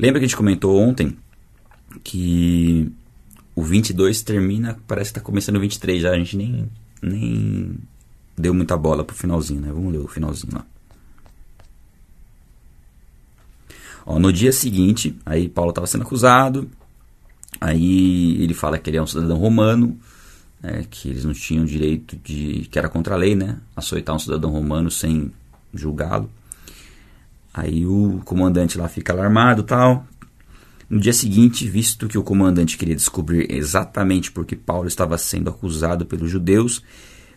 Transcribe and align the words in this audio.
Lembra 0.00 0.20
que 0.20 0.26
a 0.26 0.28
gente 0.28 0.36
comentou 0.36 0.80
ontem 0.80 1.18
que 2.04 2.88
o 3.52 3.64
22 3.64 4.22
termina, 4.22 4.78
parece 4.86 5.10
que 5.10 5.18
está 5.18 5.26
começando 5.26 5.56
o 5.56 5.60
23 5.60 6.00
já, 6.00 6.12
a 6.12 6.16
gente 6.16 6.36
nem, 6.36 6.70
nem 7.02 7.76
deu 8.36 8.54
muita 8.54 8.76
bola 8.76 9.04
pro 9.04 9.16
finalzinho, 9.16 9.60
né? 9.60 9.72
Vamos 9.72 9.92
ler 9.92 9.98
o 9.98 10.06
finalzinho 10.06 10.54
lá. 10.54 10.64
Ó, 14.06 14.20
no 14.20 14.32
dia 14.32 14.52
seguinte, 14.52 15.18
aí 15.26 15.48
Paulo 15.48 15.70
estava 15.70 15.88
sendo 15.88 16.02
acusado, 16.02 16.70
aí 17.60 18.40
ele 18.40 18.54
fala 18.54 18.78
que 18.78 18.88
ele 18.88 18.98
é 18.98 19.02
um 19.02 19.06
cidadão 19.06 19.36
romano, 19.36 19.98
né, 20.62 20.86
que 20.88 21.08
eles 21.08 21.24
não 21.24 21.32
tinham 21.32 21.64
direito 21.64 22.16
de. 22.22 22.68
que 22.70 22.78
era 22.78 22.88
contra 22.88 23.16
a 23.16 23.18
lei, 23.18 23.34
né? 23.34 23.58
Açoitar 23.74 24.14
um 24.14 24.20
cidadão 24.20 24.52
romano 24.52 24.92
sem 24.92 25.32
julgá-lo. 25.74 26.30
Aí 27.58 27.84
o 27.84 28.20
comandante 28.24 28.78
lá 28.78 28.88
fica 28.88 29.12
alarmado 29.12 29.64
tal. 29.64 30.06
No 30.88 31.00
dia 31.00 31.12
seguinte, 31.12 31.68
visto 31.68 32.06
que 32.06 32.16
o 32.16 32.22
comandante 32.22 32.78
queria 32.78 32.94
descobrir 32.94 33.52
exatamente 33.52 34.30
por 34.30 34.46
que 34.46 34.54
Paulo 34.54 34.86
estava 34.86 35.18
sendo 35.18 35.50
acusado 35.50 36.06
pelos 36.06 36.30
judeus, 36.30 36.82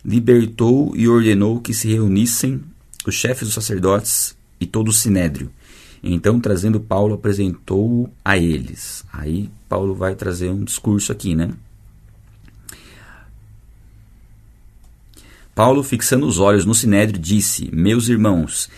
libertou 0.04 0.92
e 0.96 1.08
ordenou 1.08 1.60
que 1.60 1.74
se 1.74 1.92
reunissem 1.92 2.62
os 3.04 3.16
chefes 3.16 3.48
dos 3.48 3.54
sacerdotes 3.54 4.36
e 4.60 4.64
todo 4.64 4.88
o 4.88 4.92
sinédrio. 4.92 5.50
Então, 6.00 6.38
trazendo 6.38 6.80
Paulo, 6.80 7.14
apresentou 7.14 8.08
a 8.24 8.38
eles. 8.38 9.04
Aí 9.12 9.50
Paulo 9.68 9.92
vai 9.92 10.14
trazer 10.14 10.50
um 10.50 10.62
discurso 10.62 11.10
aqui, 11.10 11.34
né? 11.34 11.50
Paulo, 15.52 15.82
fixando 15.82 16.26
os 16.26 16.38
olhos 16.38 16.64
no 16.64 16.74
sinédrio, 16.74 17.20
disse: 17.20 17.68
Meus 17.72 18.08
irmãos, 18.08 18.70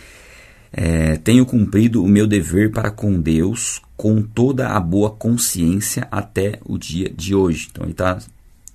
é, 0.77 1.15
tenho 1.15 1.45
cumprido 1.45 2.03
o 2.03 2.07
meu 2.07 2.27
dever 2.27 2.69
para 2.69 2.91
com 2.91 3.21
Deus 3.21 3.81
com 3.95 4.21
toda 4.21 4.67
a 4.67 4.79
boa 4.79 5.09
consciência 5.09 6.05
até 6.11 6.59
o 6.65 6.77
dia 6.77 7.09
de 7.09 7.33
hoje. 7.33 7.69
Então 7.71 7.85
ele 7.85 7.93
está 7.93 8.19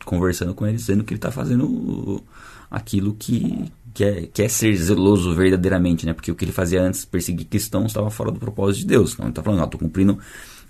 conversando 0.06 0.54
com 0.54 0.66
eles, 0.66 0.80
dizendo 0.80 1.04
que 1.04 1.12
ele 1.12 1.18
está 1.18 1.30
fazendo 1.30 2.24
aquilo 2.70 3.14
que, 3.14 3.70
que, 3.92 4.02
é, 4.02 4.22
que 4.32 4.42
é 4.42 4.48
ser 4.48 4.74
zeloso 4.76 5.34
verdadeiramente, 5.34 6.06
né? 6.06 6.14
Porque 6.14 6.32
o 6.32 6.34
que 6.34 6.42
ele 6.42 6.52
fazia 6.52 6.82
antes, 6.82 7.04
perseguir 7.04 7.44
cristãos, 7.44 7.88
estava 7.88 8.10
fora 8.10 8.32
do 8.32 8.40
propósito 8.40 8.80
de 8.80 8.86
Deus. 8.86 9.12
Então 9.12 9.26
ele 9.26 9.32
está 9.32 9.42
falando, 9.42 9.62
estou 9.62 9.78
cumprindo 9.78 10.18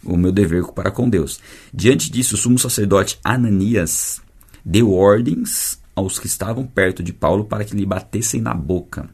o 0.03 0.17
meu 0.17 0.33
dever 0.33 0.65
para 0.73 0.91
com 0.91 1.09
Deus. 1.09 1.39
Diante 1.73 2.11
disso, 2.11 2.35
o 2.35 2.39
sumo 2.39 2.59
sacerdote 2.59 3.21
Ananias 3.23 4.21
deu 4.65 4.93
ordens 4.93 5.79
aos 5.95 6.19
que 6.19 6.27
estavam 6.27 6.67
perto 6.67 7.05
de 7.05 7.13
Paulo 7.13 7.45
para 7.45 7.65
que 7.65 7.77
lhe 7.77 7.87
batessem 7.87 8.41
na 8.41 8.53
boca. 8.53 9.09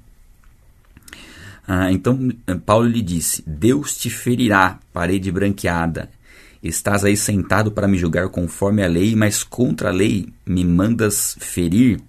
Ah, 1.67 1.91
então 1.91 2.31
Paulo 2.64 2.86
lhe 2.86 3.03
disse: 3.03 3.42
Deus 3.47 3.97
te 3.97 4.09
ferirá, 4.09 4.78
parede 4.92 5.33
branqueada. 5.33 6.11
Estás 6.62 7.05
aí 7.05 7.17
sentado 7.17 7.70
para 7.70 7.89
me 7.89 7.98
julgar 7.98 8.28
conforme 8.28 8.83
a 8.83 8.89
lei, 8.89 9.14
mas 9.14 9.42
contra 9.42 9.89
a 9.89 9.92
lei 9.92 10.33
me 10.44 10.64
mandas 10.64 11.37
ferir. 11.41 12.00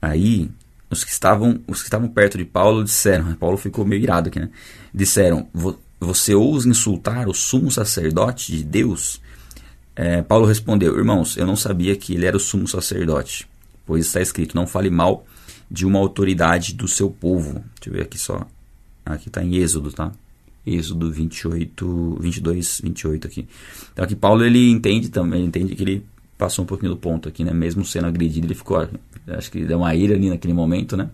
Aí 0.00 0.50
os 0.90 1.04
que 1.04 1.10
estavam, 1.10 1.60
os 1.66 1.80
que 1.80 1.86
estavam 1.86 2.08
perto 2.08 2.38
de 2.38 2.44
Paulo 2.44 2.84
disseram, 2.84 3.34
Paulo 3.36 3.56
ficou 3.56 3.84
meio 3.84 4.02
irado 4.02 4.28
aqui, 4.28 4.38
né? 4.38 4.50
Disseram: 4.92 5.48
Você 6.00 6.34
ousa 6.34 6.68
insultar 6.68 7.28
o 7.28 7.34
sumo 7.34 7.70
sacerdote 7.70 8.52
de 8.52 8.64
Deus? 8.64 9.20
É, 9.96 10.22
Paulo 10.22 10.46
respondeu: 10.46 10.96
Irmãos, 10.96 11.36
eu 11.36 11.46
não 11.46 11.56
sabia 11.56 11.96
que 11.96 12.14
ele 12.14 12.26
era 12.26 12.36
o 12.36 12.40
sumo 12.40 12.68
sacerdote, 12.68 13.48
pois 13.84 14.06
está 14.06 14.20
escrito: 14.20 14.54
Não 14.54 14.66
fale 14.66 14.90
mal 14.90 15.26
de 15.74 15.84
uma 15.84 15.98
autoridade 15.98 16.72
do 16.74 16.86
seu 16.86 17.10
povo. 17.10 17.64
Deixa 17.80 17.88
eu 17.88 17.92
ver 17.92 18.02
aqui 18.02 18.16
só. 18.16 18.46
Aqui 19.04 19.28
está 19.28 19.42
em 19.42 19.56
Êxodo, 19.56 19.92
tá? 19.92 20.12
Êxodo 20.64 21.10
28, 21.10 22.18
22, 22.20 22.80
28 22.82 23.26
aqui. 23.26 23.48
Então 23.92 24.04
aqui 24.04 24.14
Paulo 24.14 24.44
ele 24.44 24.70
entende 24.70 25.08
também, 25.08 25.40
ele 25.40 25.48
entende 25.48 25.74
que 25.74 25.82
ele 25.82 26.06
passou 26.38 26.62
um 26.62 26.66
pouquinho 26.66 26.92
do 26.92 26.96
ponto 26.96 27.28
aqui, 27.28 27.42
né? 27.42 27.52
Mesmo 27.52 27.84
sendo 27.84 28.06
agredido, 28.06 28.46
ele 28.46 28.54
ficou, 28.54 28.88
acho 29.26 29.50
que 29.50 29.64
deu 29.64 29.78
uma 29.78 29.94
ira 29.94 30.14
ali 30.14 30.30
naquele 30.30 30.54
momento, 30.54 30.96
né? 30.96 31.10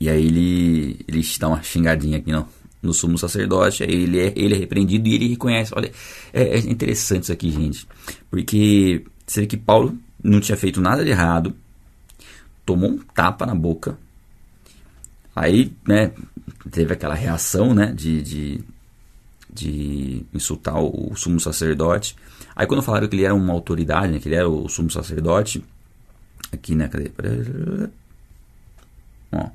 E 0.00 0.08
aí 0.08 0.24
ele, 0.24 1.04
ele 1.06 1.22
dá 1.38 1.48
uma 1.48 1.62
xingadinha 1.62 2.18
aqui, 2.18 2.32
não 2.32 2.48
no 2.80 2.94
sumo 2.94 3.18
sacerdote, 3.18 3.82
ele 3.82 4.20
é, 4.20 4.32
ele 4.36 4.54
é 4.54 4.56
repreendido 4.58 5.08
e 5.08 5.14
ele 5.14 5.28
reconhece. 5.28 5.72
Olha, 5.74 5.90
é, 6.32 6.42
é 6.42 6.58
interessante 6.58 7.24
isso 7.24 7.32
aqui, 7.32 7.50
gente, 7.50 7.86
porque 8.30 9.04
você 9.26 9.40
vê 9.40 9.46
que 9.46 9.56
Paulo 9.56 9.98
não 10.22 10.40
tinha 10.40 10.56
feito 10.56 10.80
nada 10.80 11.04
de 11.04 11.10
errado, 11.10 11.54
tomou 12.68 12.90
um 12.90 12.98
tapa 12.98 13.46
na 13.46 13.54
boca, 13.54 13.96
aí, 15.34 15.72
né, 15.86 16.12
teve 16.70 16.92
aquela 16.92 17.14
reação, 17.14 17.72
né, 17.72 17.86
de, 17.94 18.20
de, 18.20 18.60
de 19.50 20.26
insultar 20.34 20.78
o, 20.78 21.16
sumo 21.16 21.40
sacerdote. 21.40 22.14
Aí 22.54 22.66
quando 22.66 22.82
falaram 22.82 23.08
que 23.08 23.16
ele 23.16 23.24
era 23.24 23.34
uma 23.34 23.54
autoridade, 23.54 24.12
né, 24.12 24.18
que 24.18 24.28
ele 24.28 24.34
era 24.34 24.46
o 24.46 24.68
sumo 24.68 24.90
sacerdote, 24.90 25.64
aqui, 26.52 26.74
né, 26.74 26.88
cadê? 26.88 27.10
Ó, 29.32 29.48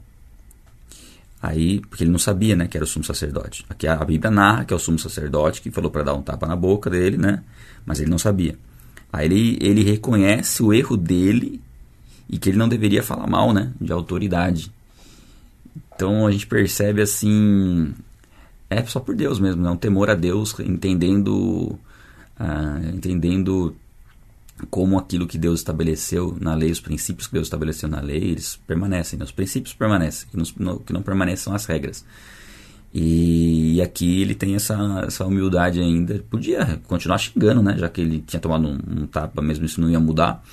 Aí, 1.39 1.81
porque 1.81 2.05
ele 2.05 2.11
não 2.11 2.17
sabia, 2.17 2.55
né, 2.55 2.67
que 2.67 2.75
era 2.75 2.85
o 2.85 2.87
sumo 2.87 3.05
sacerdote. 3.05 3.63
Aqui 3.69 3.85
a 3.85 3.97
Bíblia 3.97 4.31
narra 4.31 4.65
que 4.65 4.73
é 4.73 4.75
o 4.75 4.79
sumo 4.79 4.97
sacerdote 4.97 5.61
que 5.61 5.69
falou 5.69 5.91
para 5.91 6.01
dar 6.01 6.13
um 6.15 6.21
tapa 6.23 6.47
na 6.47 6.55
boca 6.55 6.89
dele, 6.89 7.17
né? 7.17 7.43
Mas 7.85 7.99
ele 7.99 8.09
não 8.09 8.17
sabia. 8.17 8.57
Aí 9.11 9.25
ele, 9.25 9.57
ele 9.61 9.83
reconhece 9.83 10.63
o 10.63 10.73
erro 10.73 10.95
dele 10.95 11.61
e 12.29 12.37
que 12.37 12.49
ele 12.49 12.57
não 12.57 12.69
deveria 12.69 13.03
falar 13.03 13.27
mal, 13.27 13.53
né, 13.53 13.71
de 13.79 13.91
autoridade. 13.91 14.71
Então 15.95 16.25
a 16.27 16.31
gente 16.31 16.47
percebe 16.47 17.01
assim, 17.01 17.93
é 18.69 18.83
só 18.85 18.99
por 18.99 19.15
Deus 19.15 19.39
mesmo, 19.39 19.61
né? 19.61 19.69
um 19.69 19.77
temor 19.77 20.09
a 20.09 20.15
Deus, 20.15 20.57
entendendo, 20.59 21.77
uh, 22.39 22.89
entendendo 22.93 23.75
como 24.69 24.97
aquilo 24.97 25.27
que 25.27 25.37
Deus 25.37 25.59
estabeleceu 25.59 26.37
na 26.39 26.55
lei, 26.55 26.71
os 26.71 26.79
princípios 26.79 27.27
que 27.27 27.33
Deus 27.33 27.47
estabeleceu 27.47 27.89
na 27.89 28.01
lei, 28.01 28.23
eles 28.23 28.59
permanecem, 28.67 29.17
né? 29.17 29.25
os 29.25 29.31
princípios 29.31 29.73
permanecem, 29.73 30.27
que, 30.29 30.37
não, 30.61 30.77
que 30.77 30.93
não 30.93 31.01
permanecem 31.01 31.43
são 31.43 31.55
as 31.55 31.65
regras. 31.65 32.05
E, 32.93 33.75
e, 33.77 33.81
aqui 33.81 34.21
ele 34.21 34.35
tem 34.35 34.53
essa, 34.53 34.75
essa 35.07 35.25
humildade 35.25 35.79
ainda. 35.79 36.23
Podia 36.29 36.79
continuar 36.87 37.17
xingando, 37.17 37.63
né? 37.63 37.75
Já 37.75 37.89
que 37.89 37.99
ele 38.01 38.23
tinha 38.25 38.39
tomado 38.39 38.67
um, 38.67 39.01
um, 39.01 39.07
tapa, 39.07 39.41
mesmo 39.41 39.65
isso 39.65 39.81
não 39.81 39.89
ia 39.89 39.99
mudar. 39.99 40.43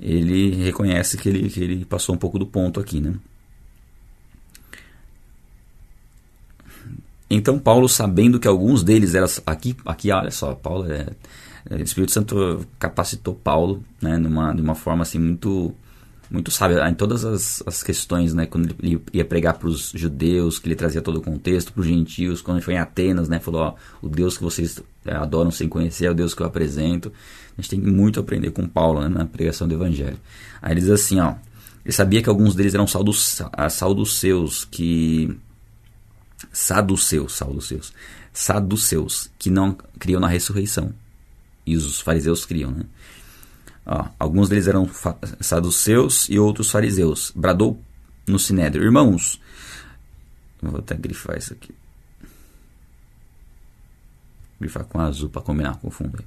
Ele 0.00 0.54
reconhece 0.64 1.16
que 1.18 1.28
ele, 1.28 1.48
que 1.50 1.62
ele 1.62 1.84
passou 1.84 2.14
um 2.14 2.18
pouco 2.18 2.38
do 2.38 2.46
ponto 2.46 2.80
aqui, 2.80 3.00
né? 3.00 3.14
Então 7.28 7.58
Paulo, 7.58 7.88
sabendo 7.88 8.40
que 8.40 8.48
alguns 8.48 8.82
deles 8.82 9.14
eram 9.14 9.28
aqui, 9.46 9.76
aqui 9.84 10.10
olha 10.10 10.30
só, 10.30 10.54
Paulo 10.54 10.90
é 10.90 11.06
é, 11.68 11.74
o 11.74 11.82
Espírito 11.82 12.12
Santo 12.12 12.66
capacitou 12.78 13.34
Paulo, 13.34 13.82
né, 14.00 14.16
numa, 14.16 14.52
de 14.54 14.62
uma 14.62 14.74
forma 14.74 15.02
assim 15.02 15.18
muito 15.18 15.74
muito 16.30 16.50
sábia 16.50 16.88
em 16.88 16.94
todas 16.94 17.24
as, 17.24 17.62
as 17.66 17.82
questões, 17.82 18.32
né, 18.32 18.46
quando 18.46 18.74
ele 18.80 19.02
ia 19.12 19.24
pregar 19.24 19.54
para 19.54 19.68
os 19.68 19.90
judeus, 19.94 20.58
que 20.58 20.68
ele 20.68 20.76
trazia 20.76 21.02
todo 21.02 21.16
o 21.16 21.22
contexto, 21.22 21.72
para 21.72 21.80
os 21.80 21.86
gentios, 21.86 22.40
quando 22.40 22.58
ele 22.58 22.64
foi 22.64 22.74
em 22.74 22.78
Atenas, 22.78 23.28
né, 23.28 23.40
falou, 23.40 23.62
ó, 23.62 23.74
o 24.00 24.08
Deus 24.08 24.38
que 24.38 24.44
vocês 24.44 24.80
é, 25.04 25.14
adoram 25.14 25.50
sem 25.50 25.68
conhecer 25.68 26.06
é 26.06 26.10
o 26.10 26.14
Deus 26.14 26.32
que 26.32 26.42
eu 26.42 26.46
apresento. 26.46 27.12
A 27.58 27.60
gente 27.60 27.70
tem 27.70 27.80
muito 27.80 28.20
a 28.20 28.22
aprender 28.22 28.52
com 28.52 28.68
Paulo, 28.68 29.00
né, 29.00 29.08
na 29.08 29.26
pregação 29.26 29.66
do 29.66 29.74
evangelho. 29.74 30.18
Aí 30.62 30.72
ele 30.72 30.80
diz 30.80 30.90
assim, 30.90 31.18
ó, 31.18 31.34
ele 31.84 31.92
sabia 31.92 32.22
que 32.22 32.28
alguns 32.28 32.54
deles 32.54 32.74
eram 32.74 32.86
saduceus, 32.86 34.64
que 34.70 35.36
saduceus, 36.52 37.32
saduceus, 37.32 37.92
saduceus, 38.32 39.30
que 39.38 39.50
não 39.50 39.76
criam 39.98 40.20
na 40.20 40.28
ressurreição 40.28 40.94
e 41.66 41.76
os 41.76 42.00
fariseus 42.00 42.44
criam. 42.44 42.70
Né? 42.70 42.84
Ó, 43.86 44.06
alguns 44.18 44.48
deles 44.48 44.66
eram 44.66 44.88
saduceus 45.40 46.28
e 46.28 46.38
outros 46.38 46.70
fariseus. 46.70 47.32
Bradou 47.34 47.80
no 48.26 48.38
sinédrio: 48.38 48.84
Irmãos, 48.84 49.40
vou 50.62 50.80
até 50.80 50.94
grifar 50.94 51.38
isso 51.38 51.52
aqui. 51.52 51.74
Grifar 54.60 54.84
com 54.84 55.00
azul 55.00 55.30
para 55.30 55.42
combinar 55.42 55.76
com 55.78 55.88
o 55.88 55.90
fundo. 55.90 56.22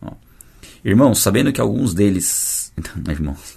Ó. 0.00 0.12
Irmãos, 0.84 1.18
sabendo 1.18 1.52
que 1.52 1.60
alguns 1.60 1.92
deles. 1.92 2.72
Não, 3.04 3.12
irmãos. 3.12 3.56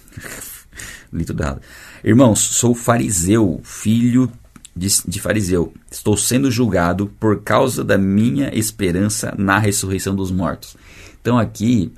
Li 1.12 1.24
tudo 1.24 1.42
errado. 1.42 1.60
Irmãos, 2.02 2.40
sou 2.40 2.74
fariseu, 2.74 3.60
filho 3.62 4.32
de, 4.74 4.88
de, 5.06 5.20
fariseu. 5.20 5.72
Estou 5.90 6.16
sendo 6.16 6.50
julgado 6.50 7.06
por 7.20 7.42
causa 7.42 7.84
da 7.84 7.98
minha 7.98 8.50
esperança 8.56 9.34
na 9.36 9.58
ressurreição 9.58 10.16
dos 10.16 10.30
mortos. 10.30 10.76
Então 11.20 11.38
aqui 11.38 11.92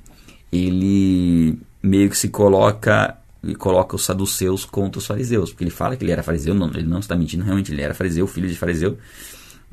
ele 0.55 1.59
meio 1.81 2.09
que 2.09 2.17
se 2.17 2.29
coloca 2.29 3.17
e 3.43 3.53
coloca 3.53 3.95
os 3.95 4.03
saduceus 4.03 4.65
contra 4.65 4.97
os 4.97 5.05
fariseus, 5.05 5.51
porque 5.51 5.63
ele 5.63 5.71
fala 5.71 5.95
que 5.95 6.03
ele 6.03 6.11
era 6.11 6.23
fariseu, 6.23 6.53
não, 6.53 6.67
ele 6.69 6.87
não 6.87 6.99
está 6.99 7.15
mentindo, 7.15 7.43
realmente 7.43 7.71
ele 7.71 7.81
era 7.81 7.93
fariseu, 7.93 8.25
filho 8.25 8.49
de 8.49 8.55
fariseu, 8.55 8.97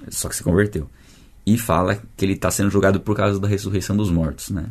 só 0.08 0.28
que 0.28 0.36
se 0.36 0.42
converteu. 0.42 0.88
E 1.46 1.56
fala 1.56 2.00
que 2.16 2.24
ele 2.24 2.34
está 2.34 2.50
sendo 2.50 2.70
julgado 2.70 3.00
por 3.00 3.16
causa 3.16 3.40
da 3.40 3.48
ressurreição 3.48 3.96
dos 3.96 4.10
mortos, 4.10 4.50
né? 4.50 4.66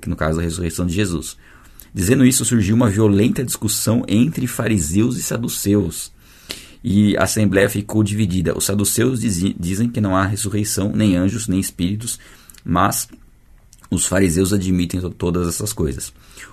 Que 0.00 0.08
no 0.08 0.16
caso 0.16 0.38
da 0.38 0.42
ressurreição 0.42 0.86
de 0.86 0.94
Jesus. 0.94 1.36
Dizendo 1.92 2.24
isso, 2.24 2.44
surgiu 2.44 2.74
uma 2.74 2.88
violenta 2.88 3.44
discussão 3.44 4.04
entre 4.08 4.46
fariseus 4.46 5.18
e 5.18 5.22
saduceus. 5.22 6.10
E 6.82 7.16
a 7.16 7.24
assembleia 7.24 7.68
ficou 7.68 8.02
dividida. 8.02 8.56
Os 8.56 8.64
saduceus 8.64 9.20
dizem 9.20 9.88
que 9.88 10.00
não 10.00 10.16
há 10.16 10.24
ressurreição, 10.24 10.92
nem 10.94 11.16
anjos, 11.16 11.46
nem 11.46 11.60
espíritos, 11.60 12.18
mas 12.64 13.08
os 13.90 14.06
fariseus 14.06 14.52
admitem 14.52 15.00
todas 15.10 15.48
essas 15.48 15.72
coisas. 15.72 16.12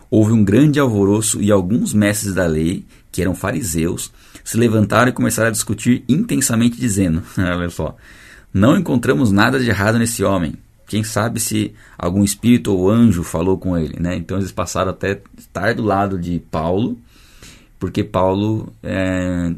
Houve 0.10 0.32
um 0.32 0.44
grande 0.44 0.80
alvoroço 0.80 1.42
e 1.42 1.52
alguns 1.52 1.94
mestres 1.94 2.34
da 2.34 2.46
lei, 2.46 2.86
que 3.12 3.22
eram 3.22 3.36
fariseus, 3.36 4.12
se 4.44 4.58
levantaram 4.58 5.10
e 5.10 5.14
começaram 5.14 5.50
a 5.50 5.52
discutir 5.52 6.04
intensamente, 6.08 6.78
dizendo: 6.78 7.24
Olha 7.38 7.70
só, 7.70 7.96
não 8.54 8.78
encontramos 8.78 9.32
nada 9.32 9.60
de 9.60 9.70
errado 9.70 9.98
nesse 9.98 10.24
homem. 10.24 10.54
Quem 10.88 11.04
sabe 11.04 11.40
se 11.40 11.74
algum 11.98 12.24
espírito 12.24 12.72
ou 12.72 12.90
anjo 12.90 13.24
falou 13.24 13.58
com 13.58 13.76
ele, 13.76 14.00
né? 14.00 14.16
Então 14.16 14.38
eles 14.38 14.52
passaram 14.52 14.92
até 14.92 15.20
estar 15.38 15.74
do 15.74 15.84
lado 15.84 16.18
de 16.18 16.40
Paulo, 16.52 16.98
porque 17.80 18.04
Paulo 18.04 18.72
é, 18.84 19.52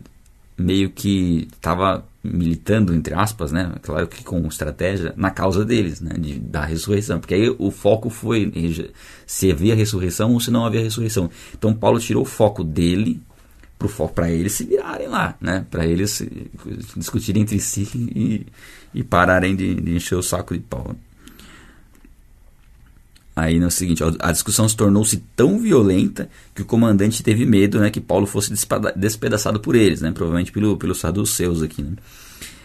meio 0.57 0.89
que 0.89 1.47
estava 1.53 2.05
militando, 2.23 2.93
entre 2.93 3.13
aspas, 3.13 3.51
né? 3.51 3.73
Claro 3.81 4.07
que 4.07 4.23
com 4.23 4.45
estratégia, 4.47 5.13
na 5.15 5.29
causa 5.29 5.63
deles, 5.63 6.01
né? 6.01 6.15
De, 6.17 6.39
da 6.39 6.65
ressurreição. 6.65 7.19
Porque 7.19 7.35
aí 7.35 7.55
o 7.57 7.71
foco 7.71 8.09
foi 8.09 8.51
se 9.25 9.51
havia 9.51 9.75
ressurreição 9.75 10.33
ou 10.33 10.39
se 10.39 10.51
não 10.51 10.65
havia 10.65 10.81
ressurreição. 10.81 11.29
Então 11.57 11.73
Paulo 11.73 11.99
tirou 11.99 12.23
o 12.23 12.25
foco 12.25 12.63
dele 12.63 13.21
para 14.15 14.31
eles 14.31 14.53
se 14.53 14.65
virarem 14.65 15.07
lá, 15.07 15.35
né? 15.39 15.65
Para 15.69 15.85
eles 15.85 16.27
discutirem 16.95 17.43
entre 17.43 17.59
si 17.59 17.87
e, 17.93 18.47
e 18.93 19.03
pararem 19.03 19.55
de, 19.55 19.75
de, 19.75 19.95
encher 19.95 20.15
o 20.15 20.23
saco 20.23 20.53
de 20.55 20.59
Paulo. 20.59 20.97
Aí 23.37 23.59
no 23.59 23.69
seguinte, 23.69 24.01
a 24.17 24.31
discussão 24.31 24.67
se 24.67 24.75
tornou-se 24.75 25.17
tão 25.35 25.59
violenta 25.59 26.27
que 26.55 26.63
o 26.63 26.65
comandante 26.65 27.21
teve 27.21 27.45
medo, 27.45 27.79
né, 27.79 27.91
que 27.91 28.01
Paulo 28.01 28.25
fosse 28.25 28.51
despedaçado 28.95 29.59
por 29.59 29.75
eles, 29.75 30.01
né, 30.01 30.11
provavelmente 30.11 30.51
pelo, 30.51 30.75
pelos 30.75 30.99
saduceus 30.99 31.61
aqui, 31.61 31.83
né. 31.83 31.91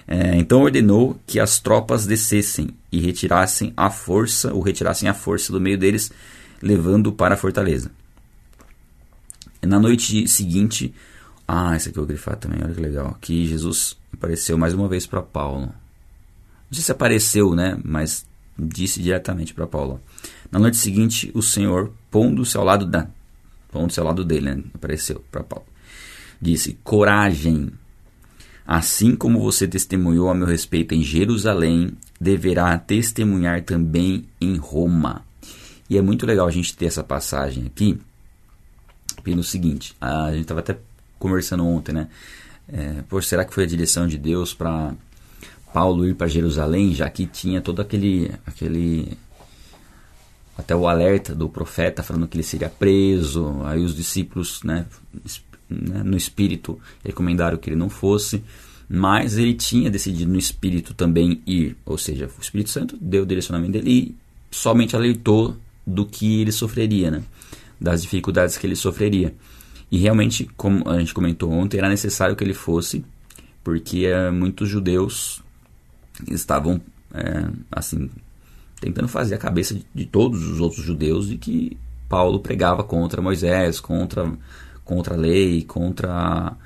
É, 0.08 0.34
então 0.34 0.62
ordenou 0.62 1.20
que 1.26 1.38
as 1.38 1.60
tropas 1.60 2.06
descessem 2.06 2.70
e 2.90 3.00
retirassem 3.00 3.74
a 3.76 3.90
força, 3.90 4.54
ou 4.54 4.62
retirassem 4.62 5.10
a 5.10 5.12
força 5.12 5.52
do 5.52 5.60
meio 5.60 5.76
deles, 5.76 6.10
levando 6.62 7.12
para 7.12 7.34
a 7.34 7.36
fortaleza. 7.36 7.90
Na 9.60 9.78
noite 9.78 10.26
seguinte, 10.26 10.94
ah, 11.46 11.76
esse 11.76 11.90
aqui 11.90 11.98
eu 11.98 12.02
vou 12.02 12.08
grifar 12.08 12.36
também, 12.36 12.60
olha 12.64 12.72
que 12.72 12.80
legal. 12.80 13.19
Que 13.20 13.46
Jesus 13.46 13.98
apareceu 14.10 14.56
mais 14.56 14.72
uma 14.72 14.88
vez 14.88 15.06
para 15.06 15.20
Paulo. 15.20 15.66
Não 15.66 16.72
sei 16.72 16.82
se 16.82 16.92
apareceu, 16.92 17.54
né? 17.54 17.78
Mas 17.84 18.24
disse 18.58 19.02
diretamente 19.02 19.54
para 19.54 19.66
Paulo. 19.66 20.00
Na 20.52 20.58
noite 20.58 20.76
seguinte, 20.76 21.31
o 21.34 21.40
Senhor, 21.40 21.90
pondo-se 22.10 22.58
ao 22.58 22.64
lado 22.64 22.84
da, 22.84 23.08
pondo-se 23.70 23.99
ao 23.99 24.04
lado 24.04 24.22
dele, 24.22 24.54
né? 24.54 24.62
apareceu 24.75 25.25
para 25.32 25.43
Paulo. 25.43 25.64
Disse: 26.38 26.78
Coragem. 26.84 27.70
Assim 28.64 29.16
como 29.16 29.40
você 29.40 29.66
testemunhou 29.66 30.31
a 30.31 30.34
meu 30.34 30.46
respeito 30.46 30.94
em 30.94 31.02
Jerusalém, 31.02 31.96
deverá 32.20 32.78
testemunhar 32.78 33.62
também 33.62 34.25
em 34.40 34.56
Roma. 34.56 35.25
E 35.90 35.99
é 35.99 36.02
muito 36.02 36.25
legal 36.25 36.46
a 36.46 36.50
gente 36.50 36.76
ter 36.76 36.87
essa 36.87 37.02
passagem 37.02 37.66
aqui, 37.66 37.98
pelo 39.25 39.43
seguinte, 39.43 39.96
a 40.00 40.31
gente 40.31 40.43
estava 40.43 40.60
até 40.60 40.78
conversando 41.19 41.66
ontem, 41.66 41.93
né? 41.93 42.08
É, 42.72 43.02
pô, 43.08 43.20
será 43.20 43.44
que 43.44 43.52
foi 43.52 43.64
a 43.64 43.66
direção 43.66 44.06
de 44.06 44.16
Deus 44.16 44.55
para 44.55 44.94
Paulo 45.72 46.06
ir 46.06 46.14
para 46.14 46.28
Jerusalém, 46.28 46.94
já 46.94 47.10
que 47.10 47.26
tinha 47.26 47.60
todo 47.60 47.82
aquele, 47.82 48.31
aquele 48.46 49.19
até 50.56 50.75
o 50.75 50.87
alerta 50.87 51.34
do 51.34 51.49
profeta 51.49 52.02
falando 52.02 52.28
que 52.28 52.37
ele 52.37 52.44
seria 52.44 52.69
preso, 52.69 53.62
aí 53.64 53.82
os 53.82 53.94
discípulos, 53.94 54.62
né, 54.62 54.87
né 55.69 56.02
no 56.02 56.16
espírito 56.16 56.78
recomendaram 57.04 57.56
que 57.56 57.70
ele 57.70 57.76
não 57.76 57.88
fosse, 57.88 58.43
mas 58.88 59.38
ele 59.38 59.54
tinha 59.54 59.90
decidido 59.90 60.31
no 60.31 60.38
espírito 60.38 60.93
também 60.93 61.40
ir, 61.46 61.76
ou 61.87 61.96
seja, 61.96 62.28
o 62.38 62.43
Espírito 62.43 62.69
Santo 62.69 62.99
deu 63.00 63.22
o 63.22 63.26
direcionamento 63.26 63.72
dele 63.72 63.90
e 63.90 64.14
somente 64.50 64.94
alertou 64.94 65.56
do 65.87 66.04
que 66.04 66.40
ele 66.43 66.52
sofreria, 66.52 67.10
né? 67.10 67.22
das 67.81 68.02
dificuldades 68.02 68.56
que 68.56 68.66
ele 68.66 68.76
sofreria. 68.76 69.34
E 69.90 69.98
realmente, 69.98 70.48
como 70.56 70.88
a 70.88 70.98
gente 70.98 71.12
comentou 71.12 71.50
ontem, 71.50 71.78
era 71.78 71.88
necessário 71.88 72.37
que 72.37 72.44
ele 72.44 72.55
fosse, 72.55 73.05
porque 73.64 74.06
é, 74.06 74.31
muitos 74.31 74.69
judeus 74.69 75.43
estavam 76.28 76.81
é, 77.12 77.50
assim 77.70 78.10
tentando 78.82 79.06
fazer 79.06 79.37
a 79.37 79.38
cabeça 79.38 79.75
de, 79.75 79.87
de, 79.94 80.05
todos 80.05 80.44
os 80.44 80.58
outros 80.58 80.84
judeus 80.84 81.29
de 81.29 81.38
que 81.38 81.79
Paulo 82.08 82.40
pregava 82.40 82.82
contra 82.82 83.23
Moisés, 83.23 83.79
contra, 83.79 84.31
contra 84.84 85.14
a 85.14 85.17
lei, 85.17 85.62
contra 85.62 86.56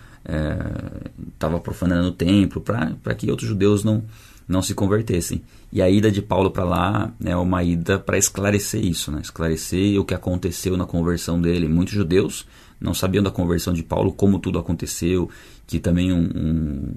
estava 1.35 1.57
é, 1.57 1.61
profanando 1.61 2.09
o 2.09 2.13
templo, 2.13 2.61
para 2.61 3.15
que 3.15 3.31
outros 3.31 3.49
judeus 3.49 3.85
não 3.85 4.03
não 4.49 4.63
se 4.63 4.75
convertessem. 4.75 5.43
E 5.73 5.83
a 5.83 5.91
ida 5.91 6.09
de 6.09 6.23
Paulo 6.23 6.53
para 6.53 6.63
lá 6.63 7.13
é 7.25 7.37
uma 7.37 7.65
ida 7.65 7.99
para 7.99 8.17
esclarecer 8.17 8.85
isso, 8.85 9.11
né? 9.11 9.21
esclarecer 9.21 10.01
o 10.01 10.05
que 10.05 10.15
aconteceu 10.15 10.77
na 10.77 10.87
conversão 10.87 11.41
dele. 11.41 11.67
Muitos 11.67 11.95
judeus 11.95 12.47
não 12.81 12.95
sabiam 12.95 13.25
da 13.25 13.31
conversão 13.31 13.73
de 13.73 13.83
Paulo, 13.83 14.13
como 14.13 14.39
tudo 14.39 14.59
aconteceu, 14.59 15.29
que 15.67 15.81
também 15.81 16.13
um, 16.13 16.31
um 16.33 16.95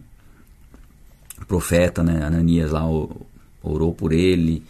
profeta, 1.48 2.04
né, 2.04 2.24
Ananias 2.24 2.70
lá 2.70 2.84
orou 3.64 3.94
por 3.96 4.14
ele, 4.14 4.64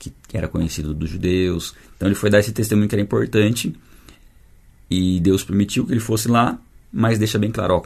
que 0.00 0.36
era 0.36 0.48
conhecido 0.48 0.94
dos 0.94 1.10
judeus. 1.10 1.74
Então 1.96 2.08
ele 2.08 2.14
foi 2.14 2.30
dar 2.30 2.38
esse 2.38 2.52
testemunho 2.52 2.88
que 2.88 2.94
era 2.94 3.02
importante 3.02 3.74
e 4.90 5.20
Deus 5.20 5.44
permitiu 5.44 5.86
que 5.86 5.92
ele 5.92 6.00
fosse 6.00 6.28
lá, 6.28 6.58
mas 6.92 7.18
deixa 7.18 7.38
bem 7.38 7.50
claro, 7.50 7.74
ó, 7.74 7.82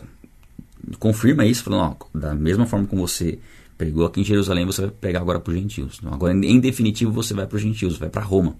confirma 0.98 1.44
isso, 1.44 1.62
falando, 1.62 1.96
ó, 2.00 2.18
da 2.18 2.34
mesma 2.34 2.66
forma 2.66 2.86
como 2.86 3.06
você 3.06 3.38
pregou 3.76 4.06
aqui 4.06 4.20
em 4.20 4.24
Jerusalém, 4.24 4.64
você 4.64 4.82
vai 4.82 4.90
pregar 4.90 5.20
agora 5.20 5.40
para 5.40 5.52
os 5.52 5.58
gentios. 5.58 5.98
Então, 5.98 6.14
agora, 6.14 6.32
em 6.32 6.60
definitivo, 6.60 7.12
você 7.12 7.34
vai 7.34 7.46
para 7.46 7.56
os 7.56 7.62
gentios, 7.62 7.98
vai 7.98 8.08
para 8.08 8.22
Roma. 8.22 8.56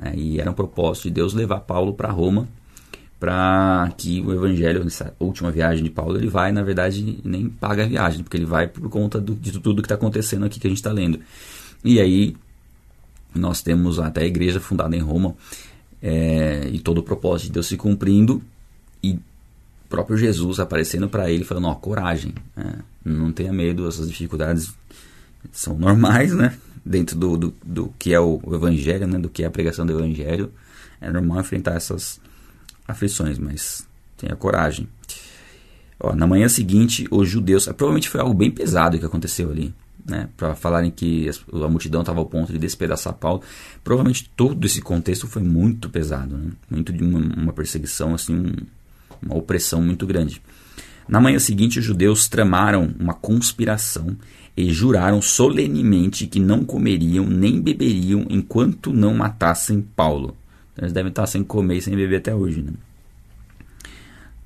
É, 0.00 0.14
e 0.16 0.40
era 0.40 0.50
um 0.50 0.54
propósito 0.54 1.04
de 1.04 1.10
Deus 1.10 1.34
levar 1.34 1.60
Paulo 1.60 1.92
para 1.92 2.10
Roma, 2.10 2.48
para 3.20 3.92
que 3.96 4.20
o 4.20 4.32
evangelho, 4.32 4.84
nessa 4.84 5.14
última 5.18 5.50
viagem 5.50 5.84
de 5.84 5.90
Paulo, 5.90 6.16
ele 6.16 6.28
vai, 6.28 6.52
na 6.52 6.62
verdade, 6.62 7.20
nem 7.24 7.48
paga 7.48 7.84
a 7.84 7.86
viagem, 7.86 8.22
porque 8.22 8.36
ele 8.36 8.46
vai 8.46 8.68
por 8.68 8.88
conta 8.88 9.20
do, 9.20 9.34
de 9.34 9.58
tudo 9.58 9.82
que 9.82 9.86
está 9.86 9.96
acontecendo 9.96 10.44
aqui 10.44 10.60
que 10.60 10.66
a 10.66 10.70
gente 10.70 10.78
está 10.78 10.92
lendo. 10.92 11.18
E 11.84 12.00
aí, 12.00 12.36
nós 13.34 13.62
temos 13.62 13.98
até 13.98 14.22
a 14.22 14.26
igreja 14.26 14.60
fundada 14.60 14.96
em 14.96 15.00
Roma, 15.00 15.34
é, 16.02 16.68
e 16.72 16.78
todo 16.78 16.98
o 16.98 17.02
propósito 17.02 17.46
de 17.46 17.52
Deus 17.52 17.66
se 17.66 17.76
cumprindo, 17.76 18.42
e 19.02 19.18
próprio 19.88 20.16
Jesus 20.16 20.60
aparecendo 20.60 21.08
para 21.08 21.30
ele, 21.30 21.44
falando: 21.44 21.68
Ó, 21.68 21.74
coragem, 21.74 22.34
né? 22.56 22.80
não 23.04 23.32
tenha 23.32 23.52
medo, 23.52 23.88
essas 23.88 24.08
dificuldades 24.08 24.72
são 25.52 25.76
normais, 25.78 26.34
né? 26.34 26.56
Dentro 26.84 27.18
do, 27.18 27.36
do, 27.36 27.54
do 27.64 27.94
que 27.98 28.14
é 28.14 28.20
o, 28.20 28.40
evangelho, 28.54 29.06
né? 29.06 29.18
Do 29.18 29.28
que 29.28 29.42
é 29.42 29.46
a 29.46 29.50
pregação 29.50 29.84
do 29.84 29.92
evangelho, 29.92 30.52
é 31.00 31.10
normal 31.10 31.40
enfrentar 31.40 31.74
essas 31.74 32.20
aflições, 32.86 33.38
mas 33.38 33.86
tenha 34.16 34.34
coragem. 34.36 34.88
Ó, 36.00 36.14
na 36.14 36.26
manhã 36.26 36.48
seguinte, 36.48 37.06
os 37.10 37.28
judeus, 37.28 37.66
provavelmente 37.66 38.08
foi 38.08 38.20
algo 38.20 38.34
bem 38.34 38.50
pesado 38.50 38.98
que 38.98 39.04
aconteceu 39.04 39.50
ali, 39.50 39.74
né? 40.08 40.28
Para 40.36 40.54
falarem 40.54 40.90
que 40.90 41.30
a 41.52 41.68
multidão 41.68 42.00
estava 42.00 42.18
ao 42.18 42.26
ponto 42.26 42.52
de 42.52 42.58
despedaçar 42.58 43.12
Paulo. 43.14 43.42
Provavelmente 43.84 44.30
todo 44.36 44.64
esse 44.66 44.80
contexto 44.80 45.26
foi 45.26 45.42
muito 45.42 45.90
pesado, 45.90 46.36
né? 46.36 46.50
Muito 46.70 46.92
de 46.92 47.04
uma, 47.04 47.18
uma 47.18 47.52
perseguição 47.52 48.14
assim 48.14 48.52
uma 49.22 49.36
opressão 49.36 49.82
muito 49.82 50.06
grande. 50.06 50.40
Na 51.08 51.20
manhã 51.20 51.38
seguinte, 51.38 51.78
os 51.78 51.84
judeus 51.84 52.28
tramaram 52.28 52.94
uma 52.98 53.14
conspiração 53.14 54.16
e 54.56 54.70
juraram 54.70 55.22
solenemente 55.22 56.26
que 56.26 56.38
não 56.38 56.64
comeriam 56.64 57.24
nem 57.24 57.60
beberiam 57.60 58.26
enquanto 58.28 58.92
não 58.92 59.14
matassem 59.14 59.80
Paulo. 59.80 60.36
Então, 60.72 60.84
eles 60.84 60.92
devem 60.92 61.10
estar 61.10 61.26
sem 61.26 61.42
comer 61.42 61.76
e 61.76 61.82
sem 61.82 61.96
beber 61.96 62.16
até 62.16 62.34
hoje. 62.34 62.62
Né? 62.62 62.72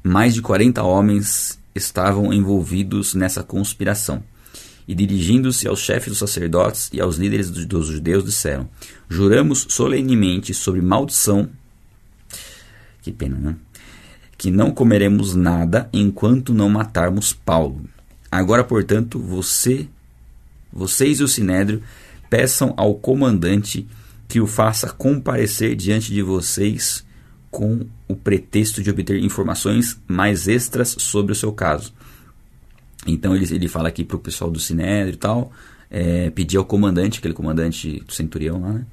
Mais 0.03 0.35
de 0.35 0.43
40 0.43 0.83
homens 0.83 1.59
estavam 1.75 2.33
envolvidos 2.33 3.15
nessa 3.15 3.43
conspiração. 3.43 4.23
E 4.87 4.95
dirigindo-se 4.95 5.69
aos 5.69 5.81
chefes 5.81 6.09
dos 6.09 6.19
sacerdotes 6.19 6.91
e 6.93 7.01
aos 7.01 7.17
líderes 7.17 7.51
dos 7.51 7.87
judeus, 7.87 8.25
disseram: 8.25 8.69
Juramos 9.09 9.67
solenemente 9.69 10.53
sobre 10.53 10.81
maldição. 10.81 11.49
Que 13.01 13.13
pena, 13.13 13.37
né? 13.37 13.57
que 14.43 14.51
não 14.51 14.73
comeremos 14.73 15.37
nada 15.37 15.89
enquanto 15.93 16.53
não 16.53 16.69
matarmos 16.69 17.33
Paulo. 17.33 17.85
Agora, 18.29 18.65
portanto, 18.65 19.17
você, 19.17 19.87
vocês 20.73 21.21
e 21.21 21.23
o 21.23 21.29
sinédrio 21.29 21.81
peçam 22.29 22.75
ao 22.77 22.93
comandante 22.97 23.87
que 24.27 24.41
o 24.41 24.47
faça 24.49 24.89
comparecer 24.89 25.77
diante 25.77 26.13
de 26.13 26.23
vocês 26.23 27.07
com 27.53 27.87
o 28.09 28.17
pretexto 28.17 28.83
de 28.83 28.91
obter 28.91 29.23
informações 29.23 30.01
mais 30.09 30.49
extras 30.49 30.97
sobre 30.99 31.31
o 31.31 31.37
seu 31.37 31.53
caso. 31.53 31.95
Então 33.07 33.35
ele, 33.35 33.45
ele 33.53 33.69
fala 33.69 33.89
aqui 33.89 34.05
para 34.05 34.17
o 34.17 34.21
pessoal 34.21 34.51
do 34.51 34.61
Sinédrio 34.61 35.15
e 35.15 35.19
tal, 35.19 35.53
é, 35.91 36.31
pedir 36.31 36.57
ao 36.57 36.65
comandante, 36.65 37.19
aquele 37.19 37.35
comandante 37.35 38.01
do 38.01 38.13
centurião 38.13 38.61
lá, 38.61 38.73
né, 38.73 38.87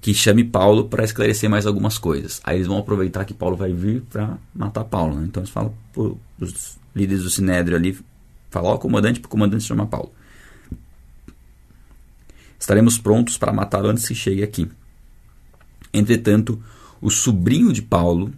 que 0.00 0.12
chame 0.12 0.42
Paulo 0.42 0.88
para 0.88 1.04
esclarecer 1.04 1.48
mais 1.48 1.66
algumas 1.66 1.96
coisas. 1.96 2.40
Aí 2.42 2.56
eles 2.56 2.66
vão 2.66 2.78
aproveitar 2.78 3.24
que 3.24 3.32
Paulo 3.32 3.56
vai 3.56 3.72
vir 3.72 4.02
para 4.02 4.36
matar 4.52 4.84
Paulo. 4.84 5.14
Né? 5.14 5.26
Então 5.28 5.40
eles 5.40 5.50
falam 5.50 5.72
para 5.92 6.44
os 6.44 6.76
líderes 6.94 7.22
do 7.22 7.30
Sinédrio 7.30 7.76
ali, 7.76 7.96
falar 8.50 8.70
ao 8.70 8.78
comandante 8.80 9.20
para 9.20 9.28
o 9.28 9.30
comandante 9.30 9.64
chamar 9.64 9.86
Paulo. 9.86 10.12
Estaremos 12.58 12.98
prontos 12.98 13.38
para 13.38 13.52
matá-lo 13.52 13.88
antes 13.88 14.06
que 14.06 14.14
chegue 14.14 14.42
aqui. 14.42 14.68
Entretanto, 15.92 16.62
o 17.00 17.10
sobrinho 17.10 17.72
de 17.72 17.82
Paulo, 17.82 18.32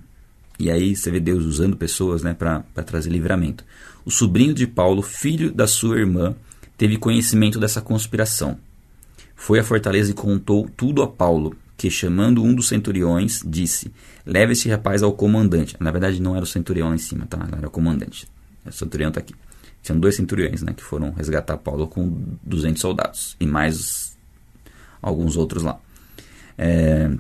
e 0.59 0.71
aí 0.71 0.95
você 0.95 1.11
vê 1.11 1.21
Deus 1.21 1.45
usando 1.45 1.77
pessoas 1.77 2.23
né, 2.23 2.35
para 2.35 2.63
trazer 2.85 3.11
livramento. 3.11 3.65
O 4.05 4.11
sobrinho 4.11 4.55
de 4.55 4.67
Paulo, 4.67 5.03
filho 5.03 5.53
da 5.53 5.67
sua 5.67 5.99
irmã, 5.99 6.35
teve 6.77 6.97
conhecimento 6.97 7.59
dessa 7.59 7.81
conspiração 7.81 8.59
foi 9.35 9.59
à 9.59 9.65
fortaleza 9.65 10.11
e 10.11 10.15
contou 10.15 10.69
tudo 10.77 11.03
a 11.03 11.09
Paulo, 11.09 11.57
que, 11.77 11.91
chamando 11.91 12.43
um 12.43 12.55
dos 12.55 12.69
centuriões, 12.69 13.43
disse: 13.45 13.93
Leve 14.25 14.53
este 14.53 14.69
rapaz 14.71 15.03
ao 15.03 15.13
comandante. 15.13 15.77
Na 15.81 15.91
verdade, 15.91 16.21
não 16.23 16.35
era 16.35 16.45
o 16.45 16.47
centurião 16.47 16.89
lá 16.89 16.95
em 16.95 16.99
cima, 16.99 17.27
tá? 17.27 17.47
Era 17.57 17.67
o 17.67 17.71
comandante. 17.71 18.27
O 18.65 18.73
centurião 18.73 19.09
está 19.09 19.21
aqui. 19.21 19.35
Tinham 19.83 20.01
dois 20.01 20.15
centuriões, 20.15 20.63
né? 20.63 20.73
Que 20.73 20.83
foram 20.83 21.13
resgatar 21.13 21.59
Paulo 21.59 21.87
com 21.87 22.37
200 22.43 22.81
soldados 22.81 23.37
e 23.39 23.47
mais 23.47 24.17
alguns 25.03 25.37
outros 25.37 25.63
lá. 25.63 25.79
É, 26.57 27.11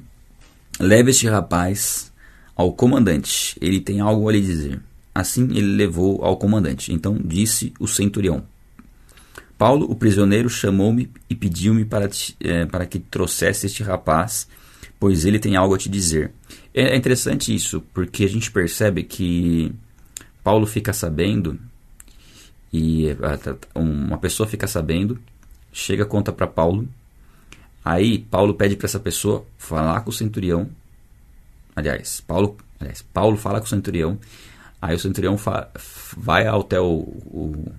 Leve 0.80 1.10
este 1.10 1.28
rapaz 1.28 2.10
ao 2.56 2.72
comandante. 2.72 3.56
Ele 3.60 3.80
tem 3.80 4.00
algo 4.00 4.28
a 4.28 4.32
lhe 4.32 4.40
dizer. 4.40 4.80
Assim 5.14 5.44
ele 5.50 5.76
levou 5.76 6.24
ao 6.24 6.36
comandante. 6.36 6.92
Então 6.92 7.18
disse 7.22 7.72
o 7.78 7.86
centurião: 7.86 8.44
Paulo, 9.56 9.86
o 9.90 9.94
prisioneiro, 9.94 10.50
chamou-me 10.50 11.10
e 11.30 11.34
pediu-me 11.34 11.84
para, 11.84 12.08
é, 12.40 12.66
para 12.66 12.86
que 12.86 12.98
trouxesse 12.98 13.66
este 13.66 13.82
rapaz, 13.82 14.48
pois 14.98 15.24
ele 15.24 15.38
tem 15.38 15.56
algo 15.56 15.74
a 15.74 15.78
te 15.78 15.88
dizer. 15.88 16.32
É 16.72 16.96
interessante 16.96 17.54
isso, 17.54 17.80
porque 17.92 18.24
a 18.24 18.28
gente 18.28 18.50
percebe 18.50 19.04
que 19.04 19.72
Paulo 20.42 20.66
fica 20.66 20.92
sabendo, 20.92 21.58
e 22.72 23.06
uma 23.74 24.18
pessoa 24.18 24.48
fica 24.48 24.66
sabendo, 24.66 25.18
chega, 25.72 26.04
conta 26.04 26.32
para 26.32 26.48
Paulo, 26.48 26.88
aí 27.84 28.18
Paulo 28.18 28.54
pede 28.54 28.74
para 28.74 28.86
essa 28.86 28.98
pessoa 28.98 29.46
falar 29.56 30.00
com 30.00 30.10
o 30.10 30.12
centurião. 30.12 30.68
Aliás, 31.76 32.20
Paulo, 32.20 32.56
aliás, 32.80 33.02
Paulo 33.02 33.36
fala 33.36 33.60
com 33.60 33.66
o 33.66 33.68
centurião, 33.68 34.18
aí 34.80 34.94
o 34.94 34.98
centurião 34.98 35.36
vai 36.16 36.46
até 36.46 36.80
o, 36.80 36.90
o, 36.90 37.72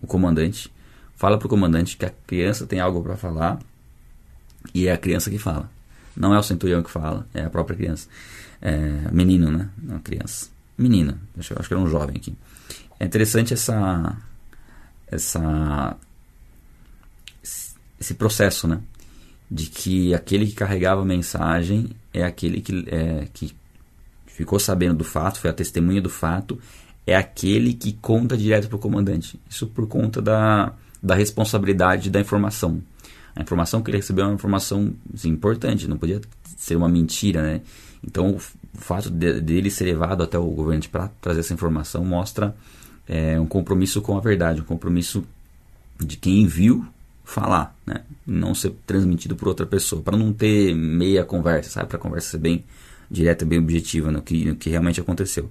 o 0.00 0.06
comandante 0.06 0.70
fala 1.22 1.38
para 1.38 1.46
o 1.46 1.48
comandante 1.48 1.96
que 1.96 2.04
a 2.04 2.12
criança 2.26 2.66
tem 2.66 2.80
algo 2.80 3.00
para 3.00 3.16
falar 3.16 3.60
e 4.74 4.88
é 4.88 4.92
a 4.92 4.98
criança 4.98 5.30
que 5.30 5.38
fala. 5.38 5.70
Não 6.16 6.34
é 6.34 6.38
o 6.38 6.42
centurião 6.42 6.82
que 6.82 6.90
fala, 6.90 7.28
é 7.32 7.44
a 7.44 7.48
própria 7.48 7.76
criança. 7.76 8.08
É, 8.60 9.08
menino, 9.12 9.48
né? 9.48 9.70
Não, 9.80 10.00
criança. 10.00 10.48
Menina, 10.76 11.16
acho, 11.38 11.54
acho 11.56 11.68
que 11.68 11.74
era 11.74 11.80
um 11.80 11.86
jovem 11.86 12.16
aqui. 12.16 12.36
É 12.98 13.04
interessante 13.04 13.54
essa, 13.54 14.16
essa, 15.06 15.96
esse 18.00 18.14
processo, 18.14 18.66
né? 18.66 18.80
De 19.48 19.66
que 19.66 20.12
aquele 20.12 20.44
que 20.44 20.54
carregava 20.54 21.02
a 21.02 21.04
mensagem 21.04 21.90
é 22.12 22.24
aquele 22.24 22.60
que, 22.60 22.84
é, 22.88 23.28
que 23.32 23.54
ficou 24.26 24.58
sabendo 24.58 24.98
do 24.98 25.04
fato, 25.04 25.38
foi 25.40 25.50
a 25.50 25.52
testemunha 25.52 26.00
do 26.00 26.10
fato, 26.10 26.58
é 27.06 27.16
aquele 27.16 27.74
que 27.74 27.92
conta 27.94 28.36
direto 28.36 28.68
para 28.68 28.76
o 28.76 28.78
comandante. 28.78 29.40
Isso 29.48 29.66
por 29.66 29.86
conta 29.86 30.20
da, 30.22 30.72
da 31.02 31.14
responsabilidade 31.14 32.10
da 32.10 32.20
informação. 32.20 32.82
A 33.34 33.42
informação 33.42 33.82
que 33.82 33.90
ele 33.90 33.98
recebeu 33.98 34.24
é 34.24 34.28
uma 34.28 34.34
informação 34.34 34.94
assim, 35.12 35.30
importante, 35.30 35.88
não 35.88 35.96
podia 35.96 36.20
ser 36.56 36.76
uma 36.76 36.88
mentira, 36.88 37.42
né? 37.42 37.60
Então, 38.04 38.36
o 38.36 38.78
fato 38.78 39.10
de, 39.10 39.40
dele 39.40 39.70
ser 39.70 39.84
levado 39.84 40.22
até 40.22 40.38
o 40.38 40.46
governo 40.46 40.84
para 40.90 41.08
trazer 41.20 41.40
essa 41.40 41.54
informação 41.54 42.04
mostra 42.04 42.54
é, 43.08 43.38
um 43.38 43.46
compromisso 43.46 44.02
com 44.02 44.16
a 44.16 44.20
verdade, 44.20 44.60
um 44.60 44.64
compromisso 44.64 45.24
de 45.98 46.16
quem 46.16 46.46
viu 46.46 46.84
falar, 47.32 47.76
né? 47.86 48.02
Não 48.26 48.54
ser 48.54 48.72
transmitido 48.86 49.34
por 49.34 49.48
outra 49.48 49.66
pessoa, 49.66 50.02
para 50.02 50.16
não 50.16 50.32
ter 50.32 50.74
meia 50.74 51.24
conversa, 51.24 51.70
sabe? 51.70 51.88
Para 51.88 51.96
a 51.96 52.00
conversa 52.00 52.30
ser 52.30 52.38
bem 52.38 52.64
direta, 53.10 53.44
bem 53.44 53.58
objetiva 53.58 54.10
no 54.10 54.22
que, 54.22 54.44
no 54.44 54.56
que 54.56 54.70
realmente 54.70 55.00
aconteceu. 55.00 55.50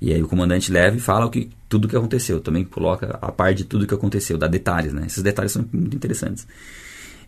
E 0.00 0.12
aí 0.12 0.22
o 0.22 0.26
comandante 0.26 0.72
leva 0.72 0.96
e 0.96 1.00
fala 1.00 1.26
o 1.26 1.30
que, 1.30 1.50
tudo 1.68 1.84
o 1.84 1.88
que 1.88 1.96
aconteceu. 1.96 2.40
Também 2.40 2.64
coloca 2.64 3.18
a 3.20 3.30
parte 3.30 3.58
de 3.58 3.64
tudo 3.64 3.84
o 3.84 3.86
que 3.86 3.94
aconteceu, 3.94 4.36
dá 4.36 4.48
detalhes, 4.48 4.92
né? 4.92 5.04
Esses 5.06 5.22
detalhes 5.22 5.52
são 5.52 5.64
muito 5.72 5.96
interessantes. 5.96 6.46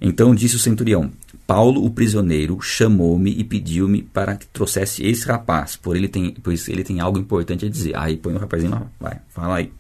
Então 0.01 0.35
disse 0.35 0.57
o 0.57 0.59
centurião: 0.59 1.11
Paulo, 1.47 1.85
o 1.85 1.91
prisioneiro, 1.91 2.61
chamou-me 2.61 3.31
e 3.31 3.45
pediu-me 3.45 4.03
para 4.03 4.37
que 4.37 4.47
trouxesse 4.47 5.05
esse 5.05 5.27
rapaz, 5.27 5.77
por 5.77 5.97
ele 5.97 6.09
tem, 6.09 6.35
pois 6.43 6.69
ele 6.69 6.83
tem 6.83 7.01
algo 7.01 7.19
importante 7.19 7.65
a 7.65 7.69
dizer. 7.69 7.97
Aí 7.97 8.17
põe 8.17 8.35
o 8.35 8.39
rapazinho 8.39 8.73
lá, 8.73 8.87
vai, 8.99 9.21
fala 9.29 9.57
aí. 9.57 9.73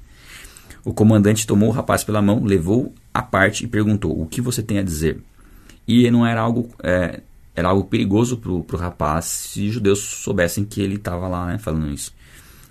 O 0.85 0.93
comandante 0.93 1.47
tomou 1.47 1.71
o 1.71 1.73
rapaz 1.73 2.05
pela 2.05 2.23
mão, 2.23 2.45
levou 2.45 2.95
à 3.15 3.23
parte 3.23 3.65
e 3.65 3.69
perguntou: 3.69 4.21
O 4.21 4.27
que 4.27 4.41
você 4.41 4.63
tem 4.63 4.79
a 4.79 4.83
dizer? 4.83 5.21
E 5.87 6.11
não 6.11 6.27
era 6.27 6.41
algo, 6.41 6.75
é, 6.83 7.21
era 7.55 7.69
algo 7.69 7.85
perigoso 7.85 8.37
para 8.37 8.51
o 8.51 8.77
rapaz 8.77 9.27
se 9.27 9.69
os 9.69 9.75
judeus 9.75 10.01
soubessem 10.01 10.65
que 10.65 10.83
ele 10.83 10.97
estava 10.97 11.29
lá 11.29 11.47
né, 11.47 11.59
falando 11.59 11.93
isso. 11.93 12.13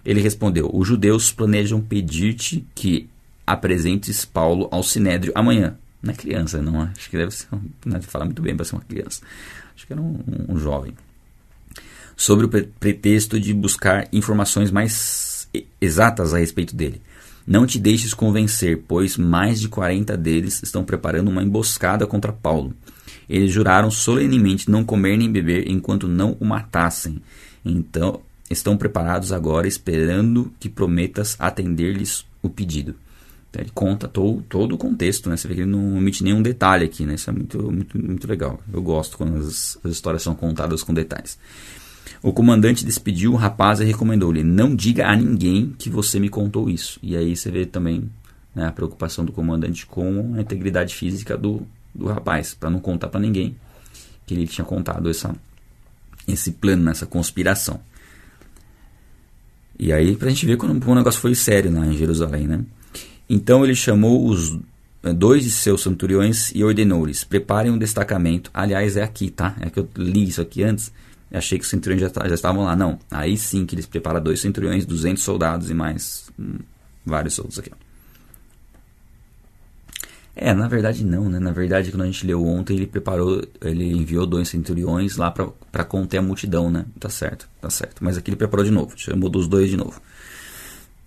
Ele 0.03 0.19
respondeu: 0.19 0.69
Os 0.73 0.85
judeus 0.85 1.31
planejam 1.31 1.79
pedir-te 1.79 2.67
que 2.75 3.09
apresentes 3.47 4.25
Paulo 4.25 4.67
ao 4.71 4.83
sinédrio 4.83 5.31
amanhã. 5.33 5.77
Não 6.01 6.11
é 6.11 6.15
criança, 6.15 6.61
não. 6.61 6.81
Acho 6.81 7.09
que 7.09 7.17
deve 7.17 7.31
ser. 7.31 7.47
Não 7.85 7.93
deve 7.93 8.05
falar 8.07 8.25
muito 8.25 8.41
bem 8.41 8.55
para 8.55 8.65
ser 8.65 8.75
uma 8.75 8.83
criança. 8.83 9.21
Acho 9.73 9.87
que 9.87 9.93
era 9.93 10.01
um, 10.01 10.19
um 10.49 10.57
jovem. 10.57 10.93
Sobre 12.17 12.45
o 12.45 12.49
pretexto 12.49 13.39
de 13.39 13.53
buscar 13.53 14.07
informações 14.11 14.69
mais 14.69 15.47
exatas 15.79 16.33
a 16.33 16.39
respeito 16.39 16.75
dele. 16.75 17.01
Não 17.45 17.65
te 17.65 17.77
deixes 17.77 18.13
convencer, 18.13 18.83
pois 18.87 19.17
mais 19.17 19.59
de 19.59 19.67
40 19.67 20.15
deles 20.15 20.61
estão 20.63 20.83
preparando 20.83 21.29
uma 21.29 21.43
emboscada 21.43 22.07
contra 22.07 22.31
Paulo. 22.31 22.73
Eles 23.29 23.51
juraram 23.51 23.91
solenemente 23.91 24.69
não 24.69 24.83
comer 24.83 25.17
nem 25.17 25.31
beber 25.31 25.69
enquanto 25.69 26.07
não 26.07 26.37
o 26.39 26.45
matassem. 26.45 27.21
Então, 27.65 28.21
estão 28.49 28.77
preparados 28.77 29.31
agora, 29.31 29.67
esperando 29.67 30.53
que 30.59 30.69
prometas 30.69 31.35
atender-lhes 31.39 32.25
o 32.41 32.49
pedido. 32.49 32.95
Então, 33.49 33.61
ele 33.61 33.71
conta 33.73 34.07
todo, 34.07 34.41
todo 34.49 34.75
o 34.75 34.77
contexto, 34.77 35.29
né? 35.29 35.37
Você 35.37 35.47
vê 35.47 35.55
que 35.55 35.61
ele 35.61 35.69
não 35.69 35.97
omite 35.97 36.23
nenhum 36.23 36.41
detalhe 36.41 36.85
aqui, 36.85 37.05
né? 37.05 37.15
Isso 37.15 37.29
é 37.29 37.33
muito, 37.33 37.71
muito, 37.71 37.97
muito 37.97 38.27
legal. 38.27 38.59
Eu 38.73 38.81
gosto 38.81 39.17
quando 39.17 39.37
as, 39.37 39.77
as 39.83 39.91
histórias 39.91 40.23
são 40.23 40.33
contadas 40.33 40.81
com 40.81 40.93
detalhes. 40.93 41.37
O 42.23 42.31
comandante 42.31 42.85
despediu 42.85 43.33
o 43.33 43.35
rapaz 43.35 43.81
e 43.81 43.83
recomendou-lhe: 43.83 44.43
Não 44.43 44.73
diga 44.73 45.07
a 45.07 45.15
ninguém 45.15 45.75
que 45.77 45.89
você 45.89 46.21
me 46.21 46.29
contou 46.29 46.69
isso. 46.69 46.97
E 47.03 47.17
aí 47.17 47.35
você 47.35 47.51
vê 47.51 47.65
também 47.65 48.09
né, 48.55 48.65
a 48.65 48.71
preocupação 48.71 49.25
do 49.25 49.33
comandante 49.33 49.85
com 49.85 50.33
a 50.37 50.41
integridade 50.41 50.95
física 50.95 51.37
do, 51.37 51.67
do 51.93 52.07
rapaz, 52.07 52.53
para 52.53 52.69
não 52.69 52.79
contar 52.79 53.09
para 53.09 53.19
ninguém 53.19 53.57
que 54.25 54.33
ele 54.33 54.47
tinha 54.47 54.63
contado 54.63 55.09
essa, 55.09 55.35
esse 56.25 56.51
plano, 56.51 56.89
essa 56.89 57.05
conspiração. 57.05 57.81
E 59.77 59.91
aí 59.91 60.15
pra 60.15 60.29
gente 60.29 60.45
ver 60.45 60.55
quando 60.55 60.81
o 60.81 60.95
negócio 60.95 61.19
foi 61.19 61.35
sério 61.35 61.73
lá 61.73 61.85
em 61.85 61.97
Jerusalém, 61.97 62.47
né? 62.47 62.63
Então 63.29 63.65
ele 63.65 63.75
chamou 63.75 64.25
os 64.25 64.57
eh, 65.03 65.11
dois 65.11 65.43
de 65.43 65.51
seus 65.51 65.83
centuriões 65.83 66.51
e 66.55 66.63
ordenou-lhes: 66.63 67.25
preparem 67.25 67.69
um 67.69 67.77
destacamento. 67.77 68.49
Aliás, 68.53 68.95
é 68.95 69.03
aqui, 69.03 69.29
tá? 69.29 69.57
É 69.59 69.69
que 69.69 69.79
eu 69.79 69.89
li 69.97 70.25
isso 70.25 70.39
aqui 70.39 70.63
antes. 70.63 70.89
Achei 71.33 71.57
que 71.57 71.63
os 71.63 71.69
centuriões 71.69 71.99
já, 71.99 72.27
já 72.27 72.35
estavam 72.35 72.63
lá. 72.63 72.75
Não. 72.75 72.99
Aí 73.09 73.35
sim 73.35 73.65
que 73.65 73.73
eles 73.73 73.87
preparam 73.87 74.21
dois 74.21 74.39
centuriões, 74.39 74.85
200 74.85 75.21
soldados 75.21 75.71
e 75.71 75.73
mais 75.73 76.29
hum, 76.39 76.59
vários 77.03 77.39
outros 77.39 77.57
aqui. 77.57 77.71
É, 80.35 80.53
na 80.53 80.67
verdade 80.67 81.03
não, 81.03 81.29
né? 81.29 81.39
Na 81.39 81.51
verdade, 81.51 81.91
quando 81.91 82.03
a 82.03 82.05
gente 82.05 82.25
leu 82.25 82.43
ontem, 82.45 82.75
ele 82.75 82.87
preparou, 82.87 83.43
ele 83.61 83.91
enviou 83.91 84.25
dois 84.25 84.49
centuriões 84.49 85.15
lá 85.15 85.31
para 85.31 85.83
conter 85.83 86.17
a 86.17 86.21
multidão, 86.21 86.71
né? 86.71 86.85
Tá 86.99 87.09
certo, 87.09 87.47
tá 87.59 87.69
certo. 87.69 88.03
Mas 88.03 88.17
aqui 88.17 88.29
ele 88.29 88.37
preparou 88.37 88.65
de 88.65 88.71
novo, 88.71 88.93
chamou 88.95 89.29
dos 89.29 89.47
dois 89.47 89.69
de 89.69 89.77
novo. 89.77 90.01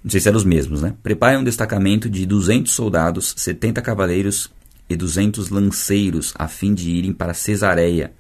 Não 0.03 0.11
sei 0.11 0.21
se 0.21 0.29
eram 0.29 0.39
os 0.39 0.45
mesmos, 0.45 0.83
né? 0.83 0.95
Prepare 1.03 1.37
um 1.37 1.43
destacamento 1.43 2.09
de 2.09 2.25
200 2.25 2.73
soldados, 2.73 3.35
70 3.37 3.83
cavaleiros 3.83 4.51
e 4.89 4.97
200 4.97 5.51
lanceiros, 5.51 6.33
a 6.37 6.47
fim 6.47 6.73
de 6.73 6.91
irem 6.91 7.13
para 7.13 7.35
Cesareia 7.35 8.13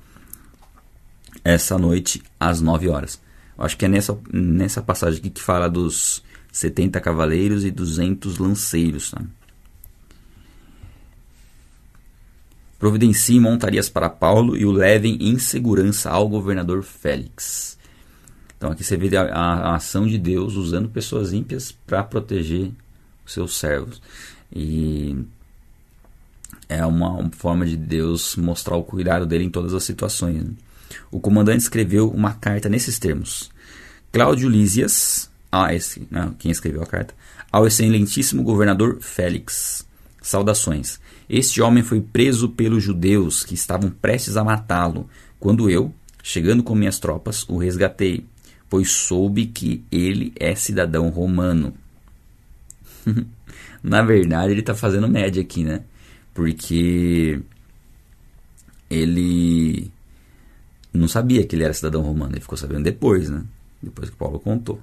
essa 1.46 1.78
noite 1.78 2.22
às 2.38 2.60
9 2.60 2.88
horas. 2.88 3.20
Eu 3.56 3.64
acho 3.64 3.76
que 3.76 3.84
é 3.84 3.88
nessa, 3.88 4.18
nessa 4.32 4.82
passagem 4.82 5.20
aqui 5.20 5.30
que 5.30 5.40
fala 5.40 5.68
dos 5.68 6.22
70 6.52 7.00
cavaleiros 7.00 7.64
e 7.64 7.70
200 7.70 8.38
lanceiros, 8.38 9.10
tá? 9.10 9.22
Providencie 12.78 13.40
montarias 13.40 13.88
para 13.88 14.10
Paulo 14.10 14.56
e 14.56 14.66
o 14.66 14.72
levem 14.72 15.16
em 15.20 15.38
segurança 15.38 16.10
ao 16.10 16.28
governador 16.28 16.82
Félix. 16.82 17.78
Então 18.56 18.70
aqui 18.70 18.84
você 18.84 18.96
vê 18.96 19.16
a, 19.16 19.22
a, 19.22 19.54
a 19.70 19.74
ação 19.76 20.06
de 20.06 20.18
Deus 20.18 20.54
usando 20.56 20.88
pessoas 20.88 21.32
ímpias 21.32 21.72
para 21.72 22.02
proteger 22.02 22.70
os 23.24 23.32
seus 23.32 23.56
servos. 23.56 24.02
E 24.54 25.16
é 26.68 26.84
uma, 26.84 27.10
uma, 27.10 27.30
forma 27.30 27.64
de 27.64 27.76
Deus 27.76 28.36
mostrar 28.36 28.76
o 28.76 28.84
cuidado 28.84 29.24
dele 29.24 29.44
em 29.44 29.50
todas 29.50 29.72
as 29.72 29.84
situações. 29.84 30.44
Né? 30.44 30.50
O 31.10 31.20
comandante 31.20 31.60
escreveu 31.60 32.08
uma 32.10 32.34
carta 32.34 32.68
nesses 32.68 32.98
termos: 32.98 33.50
Cláudio 34.12 34.48
Lísias, 34.48 35.30
ah, 35.50 35.74
esse, 35.74 36.06
não, 36.10 36.32
quem 36.34 36.50
escreveu 36.50 36.82
a 36.82 36.86
carta, 36.86 37.14
ao 37.50 37.66
excelentíssimo 37.66 38.42
governador 38.42 38.98
Félix. 39.00 39.86
Saudações. 40.20 40.98
Este 41.30 41.62
homem 41.62 41.84
foi 41.84 42.00
preso 42.00 42.48
pelos 42.48 42.82
judeus 42.82 43.44
que 43.44 43.54
estavam 43.54 43.90
prestes 43.90 44.36
a 44.36 44.42
matá-lo, 44.42 45.08
quando 45.38 45.70
eu, 45.70 45.94
chegando 46.20 46.64
com 46.64 46.74
minhas 46.74 46.98
tropas, 46.98 47.48
o 47.48 47.56
resgatei, 47.56 48.26
pois 48.68 48.90
soube 48.90 49.46
que 49.46 49.84
ele 49.90 50.32
é 50.34 50.54
cidadão 50.56 51.08
romano. 51.10 51.74
Na 53.82 54.02
verdade, 54.02 54.50
ele 54.50 54.60
está 54.60 54.74
fazendo 54.74 55.08
média 55.08 55.40
aqui, 55.40 55.62
né? 55.62 55.82
Porque 56.34 57.40
ele 58.90 59.92
não 60.96 61.08
sabia 61.08 61.44
que 61.44 61.54
ele 61.54 61.64
era 61.64 61.72
cidadão 61.72 62.02
romano, 62.02 62.32
ele 62.32 62.40
ficou 62.40 62.56
sabendo 62.56 62.84
depois, 62.84 63.28
né? 63.30 63.42
Depois 63.82 64.10
que 64.10 64.16
Paulo 64.16 64.38
contou. 64.38 64.80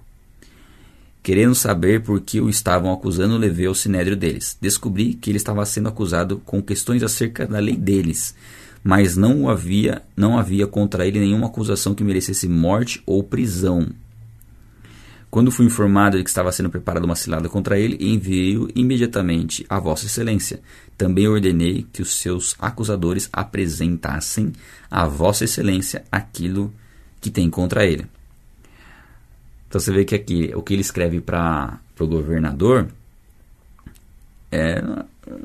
Querendo 1.23 1.55
saber 1.55 2.01
por 2.01 2.19
que 2.19 2.41
o 2.41 2.49
estavam 2.49 2.91
acusando, 2.91 3.37
levei 3.37 3.65
ao 3.65 3.73
sinédrio 3.73 4.17
deles. 4.17 4.57
Descobri 4.59 5.13
que 5.13 5.29
ele 5.29 5.37
estava 5.37 5.65
sendo 5.65 5.87
acusado 5.87 6.41
com 6.45 6.61
questões 6.61 7.01
acerca 7.01 7.47
da 7.47 7.59
lei 7.59 7.77
deles, 7.77 8.35
mas 8.83 9.15
não 9.15 9.47
havia, 9.47 10.01
não 10.17 10.37
havia 10.37 10.67
contra 10.67 11.07
ele 11.07 11.19
nenhuma 11.19 11.47
acusação 11.47 11.95
que 11.95 12.03
merecesse 12.03 12.49
morte 12.49 13.01
ou 13.05 13.23
prisão. 13.23 13.87
Quando 15.33 15.49
fui 15.49 15.65
informado 15.65 16.15
de 16.15 16.23
que 16.23 16.29
estava 16.29 16.51
sendo 16.51 16.69
preparada 16.69 17.07
uma 17.07 17.15
cilada 17.15 17.49
contra 17.49 17.79
ele, 17.79 17.97
enviei-o 17.99 18.69
imediatamente 18.75 19.65
a 19.67 19.79
Vossa 19.79 20.05
Excelência. 20.05 20.61
Também 20.95 21.27
ordenei 21.27 21.87
que 21.91 22.03
os 22.03 22.19
seus 22.19 22.55
acusadores 22.59 23.29
apresentassem 23.33 24.53
a 24.91 25.07
Vossa 25.07 25.43
Excelência 25.43 26.03
aquilo 26.11 26.71
que 27.19 27.31
tem 27.31 27.49
contra 27.49 27.83
ele. 27.83 28.05
Então 29.67 29.81
você 29.81 29.91
vê 29.91 30.05
que 30.05 30.13
aqui 30.13 30.51
o 30.53 30.61
que 30.61 30.75
ele 30.75 30.81
escreve 30.81 31.19
para 31.19 31.79
o 31.99 32.05
governador 32.05 32.89
é, 34.51 34.83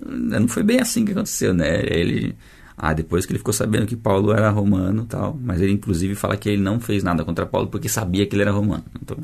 não 0.06 0.48
foi 0.48 0.64
bem 0.64 0.80
assim 0.80 1.02
que 1.02 1.12
aconteceu, 1.12 1.54
né? 1.54 1.80
Ele, 1.86 2.36
ah, 2.76 2.92
depois 2.92 3.24
que 3.24 3.32
ele 3.32 3.38
ficou 3.38 3.54
sabendo 3.54 3.86
que 3.86 3.96
Paulo 3.96 4.32
era 4.32 4.50
romano, 4.50 5.06
tal, 5.06 5.34
mas 5.42 5.62
ele 5.62 5.72
inclusive 5.72 6.14
fala 6.14 6.36
que 6.36 6.50
ele 6.50 6.60
não 6.60 6.78
fez 6.78 7.02
nada 7.02 7.24
contra 7.24 7.46
Paulo 7.46 7.68
porque 7.68 7.88
sabia 7.88 8.26
que 8.26 8.36
ele 8.36 8.42
era 8.42 8.52
romano. 8.52 8.84
Então, 9.02 9.16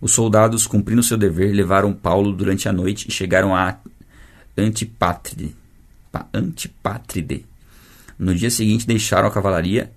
os 0.00 0.12
soldados, 0.12 0.66
cumprindo 0.66 1.02
seu 1.02 1.18
dever, 1.18 1.52
levaram 1.52 1.92
Paulo 1.92 2.32
durante 2.32 2.68
a 2.68 2.72
noite 2.72 3.08
e 3.08 3.12
chegaram 3.12 3.54
a 3.54 3.78
Antipátride. 4.56 5.54
Antipátride. 6.32 7.44
No 8.18 8.34
dia 8.34 8.50
seguinte, 8.50 8.86
deixaram 8.86 9.28
a 9.28 9.30
cavalaria 9.30 9.90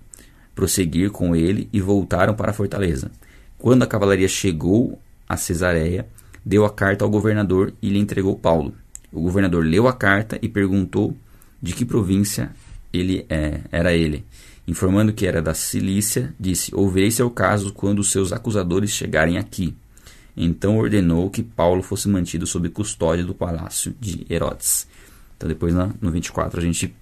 prosseguir 0.54 1.10
com 1.10 1.34
ele 1.34 1.68
e 1.72 1.80
voltaram 1.80 2.34
para 2.34 2.50
a 2.50 2.54
fortaleza. 2.54 3.10
Quando 3.58 3.82
a 3.82 3.86
cavalaria 3.86 4.28
chegou 4.28 4.98
a 5.28 5.36
Cesareia, 5.36 6.06
deu 6.44 6.64
a 6.64 6.70
carta 6.70 7.04
ao 7.04 7.10
governador 7.10 7.72
e 7.82 7.88
lhe 7.88 7.98
entregou 7.98 8.38
Paulo. 8.38 8.74
O 9.12 9.20
governador 9.20 9.64
leu 9.64 9.88
a 9.88 9.92
carta 9.92 10.38
e 10.40 10.48
perguntou 10.48 11.16
de 11.60 11.72
que 11.72 11.84
província 11.84 12.50
ele 12.92 13.24
é, 13.28 13.60
era 13.72 13.92
ele. 13.92 14.24
Informando 14.66 15.12
que 15.12 15.26
era 15.26 15.42
da 15.42 15.54
Cilícia, 15.54 16.34
disse: 16.38 16.74
Ouvirei 16.74 17.10
seu 17.10 17.30
caso 17.30 17.72
quando 17.72 18.04
seus 18.04 18.32
acusadores 18.32 18.90
chegarem 18.90 19.38
aqui. 19.38 19.74
Então 20.36 20.78
ordenou 20.78 21.30
que 21.30 21.42
Paulo 21.42 21.82
fosse 21.82 22.08
mantido 22.08 22.46
sob 22.46 22.68
custódia 22.68 23.24
do 23.24 23.34
palácio 23.34 23.94
de 24.00 24.26
Herodes. 24.28 24.86
Então 25.36 25.48
depois 25.48 25.74
no 25.74 26.10
24 26.10 26.58
a 26.58 26.62
gente 26.62 26.94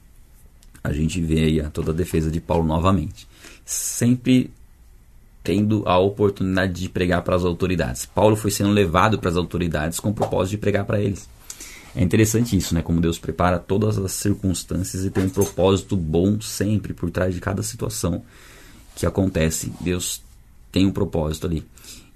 a 0.85 0.93
gente 0.93 1.21
vê 1.21 1.45
aí 1.45 1.71
toda 1.71 1.93
a 1.93 1.95
defesa 1.95 2.31
de 2.31 2.41
Paulo 2.41 2.67
novamente 2.67 3.27
sempre 3.65 4.51
tendo 5.43 5.83
a 5.87 5.99
oportunidade 5.99 6.81
de 6.81 6.89
pregar 6.89 7.23
para 7.23 7.35
as 7.35 7.45
autoridades. 7.45 8.07
Paulo 8.07 8.37
foi 8.37 8.51
sendo 8.51 8.71
levado 8.71 9.19
para 9.19 9.31
as 9.31 9.37
autoridades 9.37 9.99
com 9.99 10.11
o 10.11 10.15
propósito 10.15 10.53
de 10.53 10.59
pregar 10.59 10.85
para 10.85 11.01
eles. 11.01 11.29
É 11.95 12.03
interessante 12.03 12.57
isso, 12.57 12.75
né? 12.75 12.81
Como 12.81 13.01
Deus 13.01 13.19
prepara 13.19 13.59
todas 13.59 13.99
as 13.99 14.13
circunstâncias 14.13 15.05
e 15.05 15.11
tem 15.11 15.25
um 15.25 15.29
propósito 15.29 15.97
bom 15.97 16.41
sempre 16.41 16.95
por 16.95 17.11
trás 17.11 17.35
de 17.35 17.41
cada 17.41 17.63
situação 17.63 18.23
que 18.95 19.05
acontece. 19.05 19.73
Deus 19.81 20.23
tem 20.71 20.87
um 20.87 20.93
propósito 20.93 21.47
ali. 21.47 21.65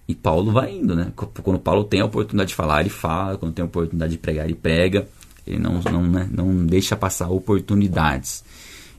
E 0.09 0.15
Paulo 0.15 0.53
vai 0.53 0.77
indo, 0.77 0.95
né? 0.95 1.13
Quando 1.17 1.59
Paulo 1.59 1.85
tem 1.85 2.01
a 2.01 2.05
oportunidade 2.05 2.51
de 2.51 2.55
falar, 2.55 2.81
ele 2.81 2.91
fala. 2.91 3.37
Quando 3.37 3.53
tem 3.53 3.63
a 3.63 3.67
oportunidade 3.67 4.13
de 4.13 4.19
pregar, 4.19 4.45
ele 4.45 4.55
prega. 4.55 5.09
Ele 5.47 5.59
não, 5.59 5.81
não, 5.81 6.03
né? 6.03 6.29
não 6.31 6.65
deixa 6.65 6.97
passar 6.97 7.29
oportunidades. 7.29 8.45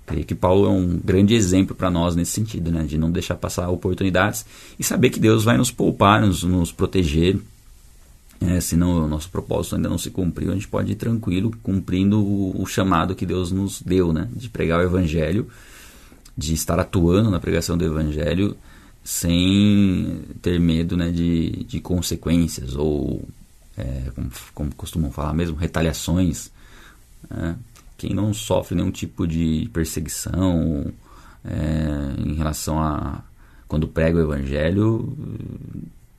Creio 0.05 0.25
que 0.25 0.35
Paulo 0.35 0.65
é 0.65 0.69
um 0.69 0.97
grande 1.03 1.35
exemplo 1.35 1.75
para 1.75 1.89
nós 1.89 2.15
nesse 2.15 2.31
sentido, 2.31 2.71
né? 2.71 2.83
de 2.83 2.97
não 2.97 3.11
deixar 3.11 3.35
passar 3.35 3.69
oportunidades 3.69 4.45
e 4.79 4.83
saber 4.83 5.09
que 5.09 5.19
Deus 5.19 5.43
vai 5.43 5.57
nos 5.57 5.71
poupar, 5.71 6.21
nos, 6.21 6.43
nos 6.43 6.71
proteger. 6.71 7.37
É, 8.39 8.61
se 8.61 8.77
não, 8.77 9.05
o 9.05 9.07
nosso 9.07 9.29
propósito 9.29 9.75
ainda 9.75 9.89
não 9.89 9.97
se 9.97 10.11
cumpriu, 10.11 10.51
a 10.51 10.53
gente 10.53 10.67
pode 10.67 10.91
ir 10.91 10.95
tranquilo 10.95 11.51
cumprindo 11.63 12.19
o, 12.23 12.61
o 12.61 12.65
chamado 12.67 13.15
que 13.15 13.25
Deus 13.25 13.51
nos 13.51 13.81
deu, 13.81 14.13
né? 14.13 14.29
de 14.31 14.47
pregar 14.47 14.79
o 14.79 14.83
Evangelho, 14.83 15.47
de 16.37 16.53
estar 16.53 16.79
atuando 16.79 17.31
na 17.31 17.39
pregação 17.39 17.77
do 17.77 17.83
Evangelho 17.83 18.55
sem 19.07 20.21
ter 20.41 20.59
medo 20.59 20.97
né, 20.97 21.09
de, 21.09 21.63
de 21.63 21.79
consequências 21.79 22.75
ou, 22.75 23.25
é, 23.77 24.11
como, 24.13 24.29
como 24.53 24.75
costumam 24.75 25.09
falar 25.13 25.33
mesmo, 25.33 25.55
retaliações. 25.55 26.51
Né? 27.29 27.55
quem 27.97 28.13
não 28.13 28.33
sofre 28.33 28.75
nenhum 28.75 28.91
tipo 28.91 29.25
de 29.25 29.69
perseguição 29.71 30.91
é, 31.45 32.21
em 32.21 32.33
relação 32.33 32.77
a 32.83 33.21
quando 33.65 33.87
prega 33.87 34.17
o 34.17 34.21
evangelho 34.21 35.17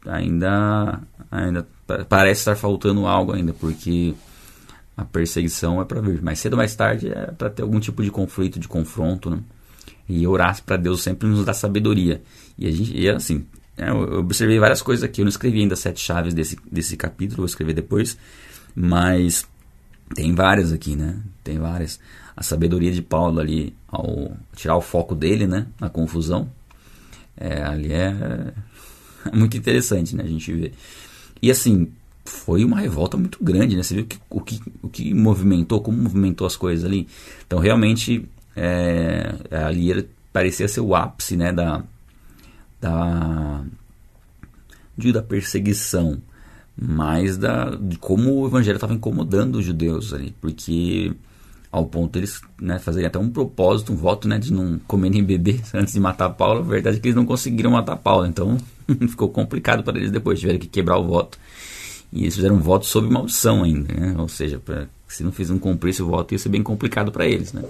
ainda 0.07 0.99
ainda 1.31 1.69
parece 2.09 2.41
estar 2.41 2.57
faltando 2.57 3.07
algo 3.07 3.33
ainda 3.33 3.53
porque 3.53 4.15
a 4.97 5.05
perseguição 5.05 5.79
é 5.81 5.85
para 5.85 6.01
vir 6.01 6.23
mais 6.23 6.39
cedo 6.39 6.55
ou 6.55 6.57
mais 6.57 6.75
tarde 6.75 7.09
é 7.09 7.27
para 7.33 7.51
ter 7.51 7.63
algum 7.63 7.79
tipo 7.79 8.03
de 8.03 8.11
conflito 8.11 8.59
de 8.59 8.67
confronto 8.67 9.29
né? 9.29 9.41
E 10.09 10.27
orar 10.27 10.63
para 10.65 10.77
Deus 10.77 11.03
sempre 11.03 11.29
nos 11.29 11.45
dá 11.45 11.53
sabedoria 11.53 12.23
e 12.59 12.67
a 12.67 12.71
gente 12.71 12.97
e 12.97 13.09
assim 13.09 13.45
é, 13.77 13.91
eu 13.91 14.19
observei 14.21 14.59
várias 14.59 14.83
coisas 14.83 15.05
aqui 15.05 15.21
eu 15.21 15.25
não 15.25 15.31
escrevi 15.31 15.61
ainda 15.61 15.77
sete 15.77 16.01
chaves 16.01 16.35
desse 16.35 16.57
desse 16.71 16.97
capítulo 16.97 17.39
vou 17.39 17.47
escrever 17.47 17.75
depois 17.75 18.17
mas 18.75 19.47
tem 20.15 20.35
várias 20.35 20.73
aqui, 20.73 20.97
né? 20.97 21.21
Tem 21.43 21.59
várias. 21.59 21.99
A 22.37 22.43
sabedoria 22.43 22.93
de 22.93 23.03
Paulo 23.03 23.41
ali, 23.41 23.75
ao 23.89 24.37
tirar 24.55 24.77
o 24.77 24.81
foco 24.81 25.15
dele, 25.15 25.47
né? 25.47 25.67
Na 25.81 25.89
confusão. 25.89 26.51
É, 27.37 27.63
ali 27.63 27.93
é, 27.93 28.53
é 29.31 29.37
muito 29.37 29.57
interessante, 29.57 30.17
né? 30.17 30.25
A 30.25 30.29
gente 30.29 30.53
vê. 30.53 30.73
E 31.43 31.51
assim, 31.51 31.89
foi 32.25 32.65
uma 32.65 32.81
revolta 32.81 33.17
muito 33.17 33.43
grande, 33.43 33.77
né? 33.77 33.83
Você 33.83 33.95
viu 33.95 34.07
que, 34.07 34.19
o, 34.31 34.41
que, 34.41 34.61
o 34.83 34.89
que 34.89 35.13
movimentou, 35.13 35.81
como 35.81 35.99
movimentou 35.99 36.47
as 36.47 36.57
coisas 36.57 36.85
ali. 36.85 37.07
Então, 37.47 37.59
realmente, 37.59 38.29
é, 38.59 39.57
ali 39.65 39.91
era, 39.91 40.07
parecia 40.33 40.69
ser 40.69 40.81
o 40.81 40.95
ápice, 40.95 41.37
né? 41.37 41.53
Da, 41.53 41.83
da, 42.81 43.65
da 44.97 45.23
perseguição 45.23 46.21
mas 46.81 47.37
da, 47.37 47.71
de 47.71 47.99
como 47.99 48.35
o 48.35 48.47
evangelho 48.47 48.77
estava 48.77 48.95
incomodando 48.95 49.57
os 49.57 49.65
judeus 49.65 50.13
ali, 50.13 50.33
porque 50.41 51.13
ao 51.73 51.85
ponto 51.87 52.13
deles 52.13 52.41
né, 52.61 52.79
fazerem 52.79 53.09
até 53.09 53.19
um 53.19 53.31
propósito, 53.31 53.93
um 53.93 53.97
voto 53.97 54.29
né, 54.29 54.39
de 54.39 54.53
não 54.53 54.79
comer 54.87 55.11
nem 55.11 55.25
beber 55.25 55.61
antes 55.75 55.93
de 55.93 56.01
matar 56.01 56.31
Paulo, 56.31 56.61
a 56.61 56.63
verdade 56.63 56.97
é 56.97 57.01
que 57.01 57.09
eles 57.09 57.17
não 57.17 57.27
conseguiram 57.27 57.73
matar 57.73 57.97
Paulo, 57.97 58.27
então 58.27 58.57
ficou 59.09 59.29
complicado 59.29 59.83
para 59.83 59.99
eles 59.99 60.13
depois, 60.13 60.39
tiveram 60.39 60.61
que 60.61 60.69
quebrar 60.69 60.99
o 60.99 61.05
voto. 61.05 61.37
E 62.13 62.23
eles 62.23 62.37
fizeram 62.37 62.55
um 62.55 62.61
voto 62.61 62.87
sob 62.87 63.11
maldição 63.11 63.65
ainda, 63.65 63.93
né? 63.93 64.15
ou 64.17 64.29
seja, 64.29 64.59
pra, 64.59 64.87
se 65.09 65.25
não 65.25 65.33
fiz, 65.33 65.51
não 65.51 65.59
cumprisse 65.59 66.03
o 66.03 66.07
voto 66.07 66.33
ia 66.33 66.39
ser 66.39 66.49
bem 66.49 66.63
complicado 66.63 67.11
para 67.11 67.27
eles. 67.27 67.53
Né? 67.53 67.65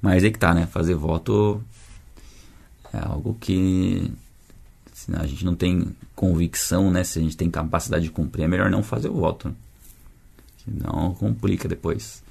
Mas 0.00 0.24
é 0.24 0.30
que 0.30 0.38
tá, 0.38 0.54
né? 0.54 0.66
fazer 0.66 0.94
voto 0.94 1.62
é 2.92 2.98
algo 2.98 3.36
que 3.40 4.12
se 4.92 5.14
a 5.14 5.26
gente 5.26 5.44
não 5.44 5.54
tem 5.54 5.94
convicção, 6.14 6.90
né? 6.90 7.04
Se 7.04 7.18
a 7.18 7.22
gente 7.22 7.36
tem 7.36 7.50
capacidade 7.50 8.04
de 8.04 8.10
cumprir, 8.10 8.44
é 8.44 8.48
melhor 8.48 8.70
não 8.70 8.82
fazer 8.82 9.08
o 9.08 9.14
voto. 9.14 9.54
Senão 10.64 11.14
complica 11.14 11.68
depois. 11.68 12.22